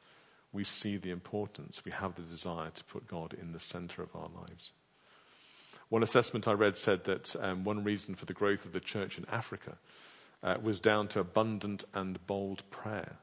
we 0.51 0.63
see 0.63 0.97
the 0.97 1.11
importance. 1.11 1.83
We 1.85 1.91
have 1.91 2.15
the 2.15 2.21
desire 2.21 2.69
to 2.69 2.83
put 2.85 3.07
God 3.07 3.33
in 3.33 3.51
the 3.51 3.59
center 3.59 4.01
of 4.01 4.15
our 4.15 4.29
lives. 4.41 4.71
One 5.89 6.03
assessment 6.03 6.47
I 6.47 6.53
read 6.53 6.75
said 6.75 7.05
that 7.05 7.35
um, 7.37 7.63
one 7.63 7.83
reason 7.83 8.15
for 8.15 8.25
the 8.25 8.33
growth 8.33 8.65
of 8.65 8.73
the 8.73 8.79
church 8.79 9.17
in 9.17 9.25
Africa 9.31 9.77
uh, 10.43 10.55
was 10.61 10.81
down 10.81 11.07
to 11.09 11.21
abundant 11.21 11.85
and 11.93 12.25
bold 12.27 12.69
prayer. 12.69 13.15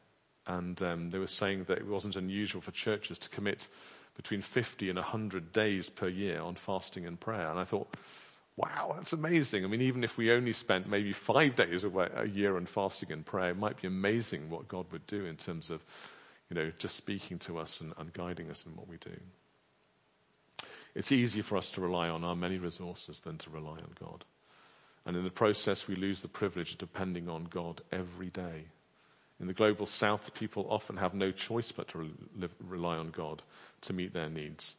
And 0.47 0.81
um, 0.83 1.11
they 1.11 1.19
were 1.19 1.27
saying 1.27 1.65
that 1.65 1.79
it 1.79 1.87
wasn't 1.87 2.17
unusual 2.17 2.61
for 2.61 2.71
churches 2.71 3.19
to 3.19 3.29
commit 3.31 3.69
between 4.17 4.43
50 4.43 4.89
and 4.89 4.97
100 4.97 5.53
days 5.53 5.91
per 5.91 6.09
year 6.09 6.41
on 6.41 6.55
fasting 6.55 7.07
and 7.07 7.19
prayer. 7.19 7.51
And 7.51 7.59
I 7.59 7.65
thought, 7.65 7.95
wow, 8.57 8.93
that's 8.97 9.13
amazing. 9.13 9.65
I 9.65 9.69
mean, 9.69 9.83
even 9.83 10.05
if 10.05 10.17
we 10.17 10.33
only 10.33 10.53
spent 10.53 10.89
maybe 10.89 11.13
five 11.13 11.57
days 11.57 11.85
a 11.85 12.29
year 12.29 12.57
on 12.57 12.67
fasting 12.67 13.13
and 13.13 13.27
prayer, 13.27 13.51
it 13.51 13.59
might 13.59 13.81
be 13.81 13.89
amazing 13.89 14.51
what 14.51 14.69
God 14.69 14.87
would 14.93 15.07
do 15.07 15.25
in 15.25 15.37
terms 15.37 15.71
of, 15.71 15.83
you 16.51 16.55
know, 16.55 16.71
just 16.79 16.97
speaking 16.97 17.39
to 17.41 17.59
us 17.59 17.81
and, 17.81 17.93
and 17.99 18.13
guiding 18.13 18.51
us 18.51 18.65
in 18.67 18.77
what 18.77 18.89
we 18.89 18.97
do. 18.97 19.17
It's 20.95 21.11
easier 21.11 21.43
for 21.43 21.57
us 21.57 21.73
to 21.73 21.81
rely 21.81 22.09
on 22.09 22.23
our 22.23 22.37
many 22.37 22.59
resources 22.59 23.21
than 23.21 23.39
to 23.39 23.51
rely 23.51 23.79
on 23.79 23.91
God. 24.01 24.25
And 25.07 25.17
in 25.17 25.25
the 25.25 25.31
process, 25.31 25.89
we 25.89 25.97
lose 25.97 26.23
the 26.23 26.29
privilege 26.29 26.73
of 26.73 26.79
depending 26.79 27.29
on 27.29 27.45
God 27.45 27.81
every 27.93 28.31
day. 28.31 28.65
In 29.41 29.49
the 29.49 29.53
global 29.53 29.87
south, 29.87 30.35
people 30.35 30.69
often 30.71 30.97
have 30.97 31.13
no 31.13 31.33
choice 31.33 31.73
but 31.73 31.89
to 31.89 31.99
re- 31.99 32.49
rely 32.61 32.97
on 32.97 33.11
God 33.11 33.43
to 33.83 33.93
meet 33.93 34.15
their 34.15 34.31
needs. 34.31 34.77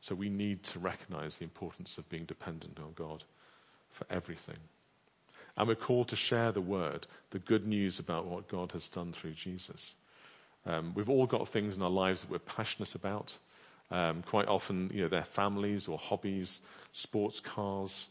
So 0.00 0.14
we 0.14 0.28
need 0.28 0.62
to 0.64 0.78
recognize 0.78 1.38
the 1.38 1.44
importance 1.44 1.98
of 1.98 2.08
being 2.08 2.24
dependent 2.24 2.78
on 2.78 2.92
God 2.94 3.24
for 3.90 4.06
everything. 4.10 4.58
And 5.56 5.66
we're 5.66 5.74
called 5.74 6.08
to 6.08 6.16
share 6.16 6.52
the 6.52 6.60
word, 6.60 7.06
the 7.30 7.40
good 7.40 7.66
news 7.66 7.98
about 7.98 8.26
what 8.26 8.48
God 8.48 8.72
has 8.72 8.88
done 8.88 9.12
through 9.12 9.32
Jesus. 9.32 9.94
Um, 10.66 10.92
we've 10.94 11.10
all 11.10 11.26
got 11.26 11.48
things 11.48 11.76
in 11.76 11.82
our 11.82 11.90
lives 11.90 12.22
that 12.22 12.30
we're 12.30 12.38
passionate 12.38 12.94
about. 12.94 13.36
Um, 13.90 14.22
quite 14.22 14.46
often, 14.46 14.90
you 14.94 15.02
know, 15.02 15.08
they're 15.08 15.24
families 15.24 15.88
or 15.88 15.98
hobbies, 15.98 16.60
sports 16.92 17.40
cars, 17.40 18.06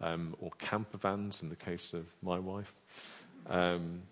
um, 0.00 0.34
or 0.40 0.50
camper 0.58 0.98
vans 0.98 1.42
in 1.42 1.48
the 1.48 1.56
case 1.56 1.94
of 1.94 2.04
my 2.22 2.38
wife. 2.38 2.72
Um, 3.48 4.02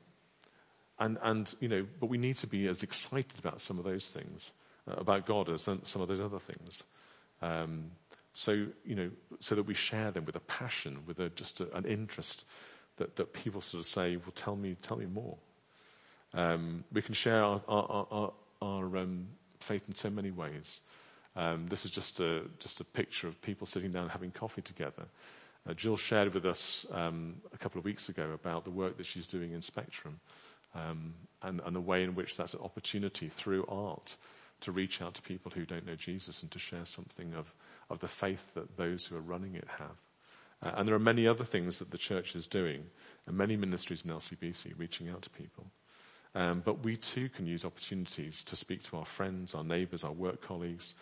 and, 0.99 1.19
and, 1.23 1.55
you 1.61 1.69
know, 1.69 1.87
but 2.01 2.09
we 2.09 2.19
need 2.19 2.37
to 2.37 2.47
be 2.47 2.69
as 2.69 2.83
excited 2.83 3.39
about 3.39 3.61
some 3.61 3.79
of 3.79 3.85
those 3.85 4.09
things, 4.09 4.51
uh, 4.89 4.95
about 4.97 5.27
God 5.27 5.49
as 5.51 5.63
some 5.63 6.03
of 6.03 6.09
those 6.09 6.21
other 6.21 6.39
things. 6.39 6.83
Um, 7.43 7.91
so, 8.33 8.53
you 8.85 8.95
know, 8.95 9.11
so 9.41 9.57
that 9.57 9.65
we 9.65 9.75
share 9.75 10.11
them 10.11 10.25
with 10.25 10.37
a 10.37 10.41
passion, 10.41 10.99
with 11.07 11.19
a, 11.19 11.29
just 11.31 11.61
a, 11.61 11.75
an 11.77 11.85
interest 11.85 12.45
that, 12.97 13.17
that 13.17 13.33
people 13.33 13.61
sort 13.61 13.81
of 13.81 13.87
say, 13.87 14.17
well, 14.17 14.33
tell 14.35 14.55
me, 14.55 14.77
tell 14.81 14.97
me 14.97 15.07
more. 15.07 15.37
Um, 16.35 16.85
we 16.93 17.03
can 17.03 17.15
share 17.15 17.43
our, 17.43 17.63
our, 17.69 18.07
our, 18.11 18.33
our 18.63 18.97
um, 18.97 19.29
faith 19.61 19.83
in 19.89 19.95
so 19.95 20.11
many 20.11 20.31
ways. 20.31 20.81
Um, 21.37 21.67
this 21.69 21.85
is 21.85 21.91
just 21.91 22.21
a, 22.21 22.43
just 22.59 22.81
a 22.81 22.85
picture 22.85 23.29
of 23.29 23.41
people 23.43 23.67
sitting 23.67 23.93
down 23.93 24.09
having 24.09 24.31
coffee 24.31 24.63
together. 24.63 25.07
Uh, 25.69 25.75
Jill 25.75 25.97
shared 25.97 26.35
with 26.35 26.47
us 26.47 26.87
um, 26.93 27.37
a 27.53 27.59
couple 27.59 27.79
of 27.79 27.85
weeks 27.85 28.09
ago 28.09 28.31
about 28.33 28.65
the 28.65 28.71
work 28.71 28.97
that 28.99 29.07
she's 29.07 29.27
doing 29.27 29.53
in 29.53 29.63
Spectrum 29.63 30.19
um, 30.75 31.15
and, 31.43 31.61
and 31.65 31.75
the 31.75 31.81
way 31.81 32.05
in 32.05 32.15
which 32.15 32.37
that's 32.37 32.55
an 32.55 32.61
opportunity 32.61 33.29
through 33.29 33.67
art 33.69 34.17
to 34.63 34.73
reach 34.73 35.01
out 35.01 35.15
to 35.15 35.23
people 35.23 35.53
who 35.55 35.65
don't 35.65 35.87
know 35.87 35.95
Jesus 35.95 36.43
and 36.43 36.51
to 36.53 36.59
share 36.59 36.85
something 36.85 37.35
of, 37.35 37.53
of 37.91 38.01
the 38.01 38.09
faith 38.09 38.43
that 38.55 38.77
those 38.77 39.07
who 39.07 39.17
are 39.17 39.21
running 39.21 39.55
it 39.55 39.69
have. 39.79 39.97
Uh, 40.63 40.79
and 40.79 40.89
there 40.89 40.95
are 40.95 41.01
many 41.01 41.27
other 41.27 41.45
things 41.45 41.79
that 41.79 41.91
the 41.91 41.99
church 41.99 42.35
is 42.35 42.49
doing, 42.49 42.85
and 43.27 43.37
many 43.37 43.57
ministries 43.57 44.05
in 44.05 44.11
LCBC 44.11 44.75
reaching 44.77 45.09
out 45.09 45.23
to 45.23 45.31
people. 45.31 45.65
Um, 46.35 46.63
but 46.65 46.85
we 46.85 46.97
too 46.97 47.29
can 47.29 47.47
use 47.47 47.65
opportunities 47.65 48.45
to 48.45 48.57
speak 48.57 48.83
to 48.85 48.99
our 48.99 49.05
friends, 49.05 49.55
our 49.55 49.65
neighbours, 49.65 50.05
our 50.05 50.13
work 50.13 50.43
colleagues, 50.43 50.95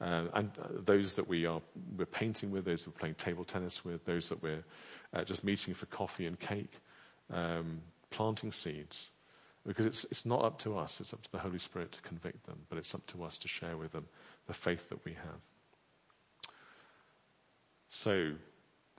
uh, 0.00 0.26
and 0.34 0.50
uh, 0.62 0.68
those 0.70 1.14
that 1.14 1.26
we 1.28 1.46
are 1.46 1.60
we're 1.96 2.06
painting 2.06 2.52
with, 2.52 2.64
those 2.64 2.86
we're 2.86 2.92
playing 2.92 3.16
table 3.16 3.44
tennis 3.44 3.84
with, 3.84 4.04
those 4.04 4.28
that 4.28 4.42
we're 4.42 4.62
uh, 5.12 5.24
just 5.24 5.42
meeting 5.42 5.74
for 5.74 5.86
coffee 5.86 6.26
and 6.26 6.38
cake, 6.38 6.72
um, 7.32 7.80
planting 8.10 8.52
seeds. 8.52 9.10
Because 9.68 9.84
it's, 9.84 10.04
it's 10.04 10.24
not 10.24 10.46
up 10.46 10.60
to 10.60 10.78
us, 10.78 10.98
it's 10.98 11.12
up 11.12 11.20
to 11.20 11.30
the 11.30 11.38
Holy 11.38 11.58
Spirit 11.58 11.92
to 11.92 12.00
convict 12.00 12.46
them, 12.46 12.56
but 12.70 12.78
it's 12.78 12.94
up 12.94 13.06
to 13.08 13.22
us 13.24 13.36
to 13.40 13.48
share 13.48 13.76
with 13.76 13.92
them 13.92 14.06
the 14.46 14.54
faith 14.54 14.88
that 14.88 15.04
we 15.04 15.12
have. 15.12 15.40
So, 17.90 18.32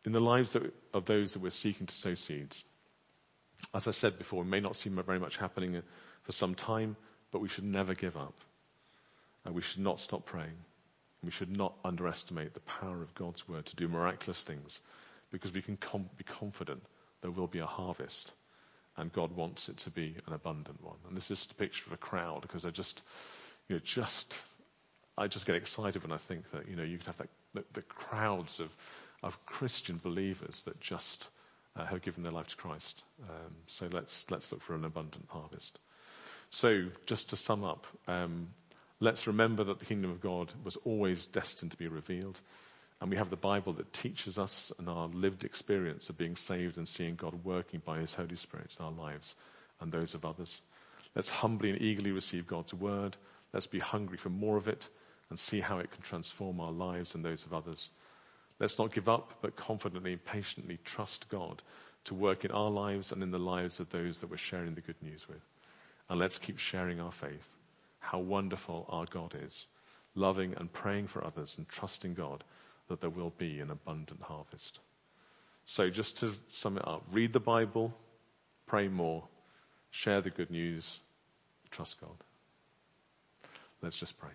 in 0.05 0.11
the 0.11 0.19
lives 0.19 0.51
that, 0.51 0.71
of 0.93 1.05
those 1.05 1.33
that 1.33 1.41
we're 1.41 1.49
seeking 1.49 1.87
to 1.87 1.93
sow 1.93 2.13
seeds, 2.13 2.63
as 3.73 3.87
I 3.87 3.91
said 3.91 4.19
before, 4.19 4.43
it 4.43 4.47
may 4.47 4.59
not 4.59 4.75
seem 4.75 5.01
very 5.03 5.17
much 5.17 5.37
happening 5.37 5.81
for 6.21 6.31
some 6.33 6.53
time, 6.53 6.95
but 7.31 7.41
we 7.41 7.49
should 7.49 7.63
never 7.63 7.95
give 7.95 8.15
up. 8.15 8.35
And 9.45 9.55
we 9.55 9.63
should 9.63 9.81
not 9.81 9.99
stop 9.99 10.27
praying. 10.27 10.57
We 11.23 11.31
should 11.31 11.57
not 11.57 11.73
underestimate 11.83 12.53
the 12.53 12.59
power 12.59 13.01
of 13.01 13.15
God's 13.15 13.49
word 13.49 13.65
to 13.65 13.75
do 13.75 13.87
miraculous 13.87 14.43
things 14.43 14.79
because 15.31 15.51
we 15.51 15.63
can 15.63 15.77
com- 15.77 16.11
be 16.15 16.23
confident 16.25 16.83
there 17.21 17.31
will 17.31 17.47
be 17.47 17.59
a 17.59 17.65
harvest 17.65 18.31
and 18.97 19.11
God 19.11 19.35
wants 19.35 19.69
it 19.69 19.77
to 19.77 19.91
be 19.91 20.15
an 20.27 20.33
abundant 20.33 20.83
one. 20.83 20.97
And 21.07 21.15
this 21.15 21.31
is 21.31 21.39
just 21.39 21.51
a 21.51 21.55
picture 21.55 21.85
of 21.87 21.93
a 21.93 21.97
crowd 21.97 22.41
because 22.41 22.65
I 22.65 22.69
just, 22.69 23.01
you 23.67 23.75
know, 23.75 23.81
just, 23.83 24.35
I 25.17 25.27
just 25.27 25.45
get 25.45 25.55
excited 25.55 26.03
when 26.03 26.11
I 26.11 26.17
think 26.17 26.49
that, 26.51 26.67
you 26.67 26.75
know, 26.75 26.83
you 26.83 26.97
could 26.97 27.07
have 27.07 27.17
that, 27.17 27.29
the, 27.53 27.63
the 27.73 27.81
crowds 27.81 28.59
of, 28.59 28.69
of 29.23 29.45
Christian 29.45 29.99
believers 30.03 30.63
that 30.63 30.79
just 30.79 31.29
uh, 31.75 31.85
have 31.85 32.01
given 32.01 32.23
their 32.23 32.31
life 32.31 32.47
to 32.47 32.55
Christ. 32.55 33.03
Um, 33.23 33.55
so 33.67 33.87
let's, 33.91 34.29
let's 34.29 34.51
look 34.51 34.61
for 34.61 34.75
an 34.75 34.85
abundant 34.85 35.25
harvest. 35.29 35.79
So 36.49 36.87
just 37.05 37.29
to 37.29 37.35
sum 37.35 37.63
up, 37.63 37.85
um, 38.07 38.49
let's 38.99 39.27
remember 39.27 39.65
that 39.65 39.79
the 39.79 39.85
kingdom 39.85 40.11
of 40.11 40.19
God 40.19 40.51
was 40.63 40.77
always 40.77 41.25
destined 41.27 41.71
to 41.71 41.77
be 41.77 41.87
revealed. 41.87 42.39
And 43.01 43.09
we 43.09 43.17
have 43.17 43.29
the 43.29 43.37
Bible 43.37 43.73
that 43.73 43.93
teaches 43.93 44.37
us 44.37 44.73
and 44.77 44.89
our 44.89 45.07
lived 45.07 45.45
experience 45.45 46.09
of 46.09 46.17
being 46.17 46.35
saved 46.35 46.77
and 46.77 46.87
seeing 46.87 47.15
God 47.15 47.45
working 47.45 47.81
by 47.83 47.99
His 47.99 48.13
Holy 48.13 48.35
Spirit 48.35 48.75
in 48.77 48.85
our 48.85 48.91
lives 48.91 49.35
and 49.79 49.91
those 49.91 50.15
of 50.15 50.25
others. 50.25 50.61
Let's 51.15 51.29
humbly 51.29 51.69
and 51.69 51.81
eagerly 51.81 52.11
receive 52.11 52.45
God's 52.45 52.73
word. 52.73 53.15
Let's 53.53 53.67
be 53.67 53.79
hungry 53.79 54.17
for 54.17 54.29
more 54.29 54.57
of 54.57 54.67
it 54.67 54.89
and 55.29 55.39
see 55.39 55.61
how 55.61 55.79
it 55.79 55.91
can 55.91 56.01
transform 56.01 56.59
our 56.59 56.71
lives 56.71 57.15
and 57.15 57.23
those 57.23 57.45
of 57.45 57.53
others. 57.53 57.89
Let's 58.59 58.77
not 58.77 58.93
give 58.93 59.07
up, 59.07 59.35
but 59.41 59.55
confidently 59.55 60.11
and 60.11 60.23
patiently 60.23 60.77
trust 60.83 61.29
God 61.29 61.61
to 62.05 62.13
work 62.13 62.43
in 62.43 62.51
our 62.51 62.69
lives 62.69 63.11
and 63.11 63.23
in 63.23 63.31
the 63.31 63.39
lives 63.39 63.79
of 63.79 63.89
those 63.89 64.19
that 64.19 64.29
we're 64.29 64.37
sharing 64.37 64.75
the 64.75 64.81
good 64.81 65.01
news 65.01 65.27
with. 65.27 65.41
And 66.09 66.19
let's 66.19 66.37
keep 66.37 66.59
sharing 66.59 66.99
our 66.99 67.11
faith. 67.11 67.47
How 67.99 68.19
wonderful 68.19 68.85
our 68.89 69.05
God 69.05 69.35
is, 69.41 69.67
loving 70.15 70.55
and 70.57 70.71
praying 70.71 71.07
for 71.07 71.23
others 71.23 71.57
and 71.57 71.67
trusting 71.67 72.15
God 72.15 72.43
that 72.89 73.01
there 73.01 73.09
will 73.09 73.31
be 73.37 73.59
an 73.61 73.71
abundant 73.71 74.21
harvest. 74.21 74.79
So, 75.65 75.89
just 75.89 76.19
to 76.19 76.31
sum 76.47 76.77
it 76.77 76.87
up, 76.87 77.03
read 77.11 77.31
the 77.31 77.39
Bible, 77.39 77.93
pray 78.65 78.87
more, 78.87 79.23
share 79.91 80.21
the 80.21 80.31
good 80.31 80.51
news, 80.51 80.99
trust 81.69 82.01
God. 82.01 82.17
Let's 83.81 83.99
just 83.99 84.19
pray. 84.19 84.31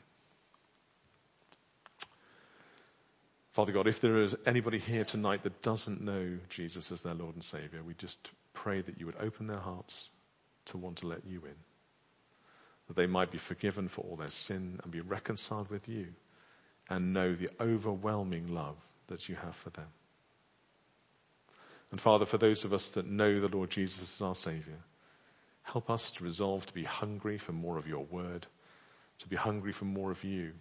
Father 3.53 3.73
God, 3.73 3.87
if 3.87 4.01
there 4.01 4.23
is 4.23 4.37
anybody 4.47 4.79
here 4.79 5.05
tonight 5.05 5.43
that 5.43 5.62
doesn't 5.62 6.01
know 6.01 6.38
Jesus 6.49 6.90
as 6.90 7.03
their 7.03 7.14
Lord 7.14 7.35
and 7.35 7.45
Savior, 7.45 7.83
we 7.85 7.95
just 7.95 8.31
pray 8.53 8.81
that 8.81 8.99
you 8.99 9.07
would 9.07 9.21
open 9.21 9.47
their 9.47 9.61
hearts 9.61 10.09
to 10.67 10.79
want 10.79 10.99
to 10.99 11.07
let 11.07 11.27
you 11.27 11.40
in, 11.45 11.55
that 12.88 12.97
they 12.97 13.07
might 13.07 13.31
be 13.31 13.38
forgiven 13.38 13.88
for 13.88 14.01
all 14.03 14.17
their 14.17 14.29
sin 14.29 14.81
and 14.83 14.90
be 14.90 15.01
reconciled 15.01 15.71
with 15.71 15.88
you 15.88 16.07
and 16.88 17.12
know 17.12 17.35
the 17.35 17.51
overwhelming 17.61 18.55
love 18.55 18.77
that 19.09 19.29
you 19.29 19.35
have 19.37 19.57
for 19.57 19.70
them. 19.70 19.87
And 21.90 22.01
Father, 22.01 22.27
for 22.27 22.38
those 22.38 22.64
of 22.64 22.73
us 22.73 22.90
that 22.90 23.07
know 23.07 23.40
the 23.40 23.49
Lord 23.49 23.70
Jesus 23.70 24.16
as 24.16 24.23
our 24.23 24.35
Saviour, 24.35 24.79
help 25.62 25.90
us 25.90 26.12
to 26.12 26.25
resolve 26.25 26.66
to 26.66 26.75
be 26.75 26.85
hungry 26.85 27.38
for 27.38 27.53
more 27.53 27.79
of 27.79 27.87
your 27.87 28.05
word, 28.05 28.47
to 29.20 29.29
be 29.29 29.37
hungry 29.37 29.73
for 29.73 29.85
more 29.85 30.11
of 30.11 30.25
you. 30.25 30.53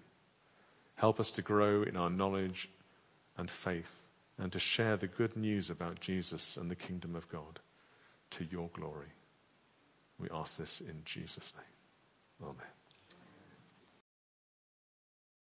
Help 0.96 1.20
us 1.20 1.32
to 1.32 1.42
grow 1.42 1.84
in 1.84 1.98
our 1.98 2.10
knowledge 2.10 2.70
and 3.38 3.50
faith 3.50 3.92
and 4.38 4.52
to 4.52 4.60
share 4.60 4.98
the 4.98 5.08
good 5.08 5.36
news 5.36 5.70
about 5.70 6.00
Jesus 6.00 6.58
and 6.58 6.70
the 6.70 6.76
kingdom 6.76 7.16
of 7.16 7.28
God 7.30 7.60
to 8.32 8.46
your 8.46 8.70
glory. 8.74 9.12
We 10.20 10.30
ask 10.32 10.58
this 10.58 10.82
in 10.82 11.02
Jesus' 11.06 11.54
name. 11.56 12.50
Amen. 12.50 12.83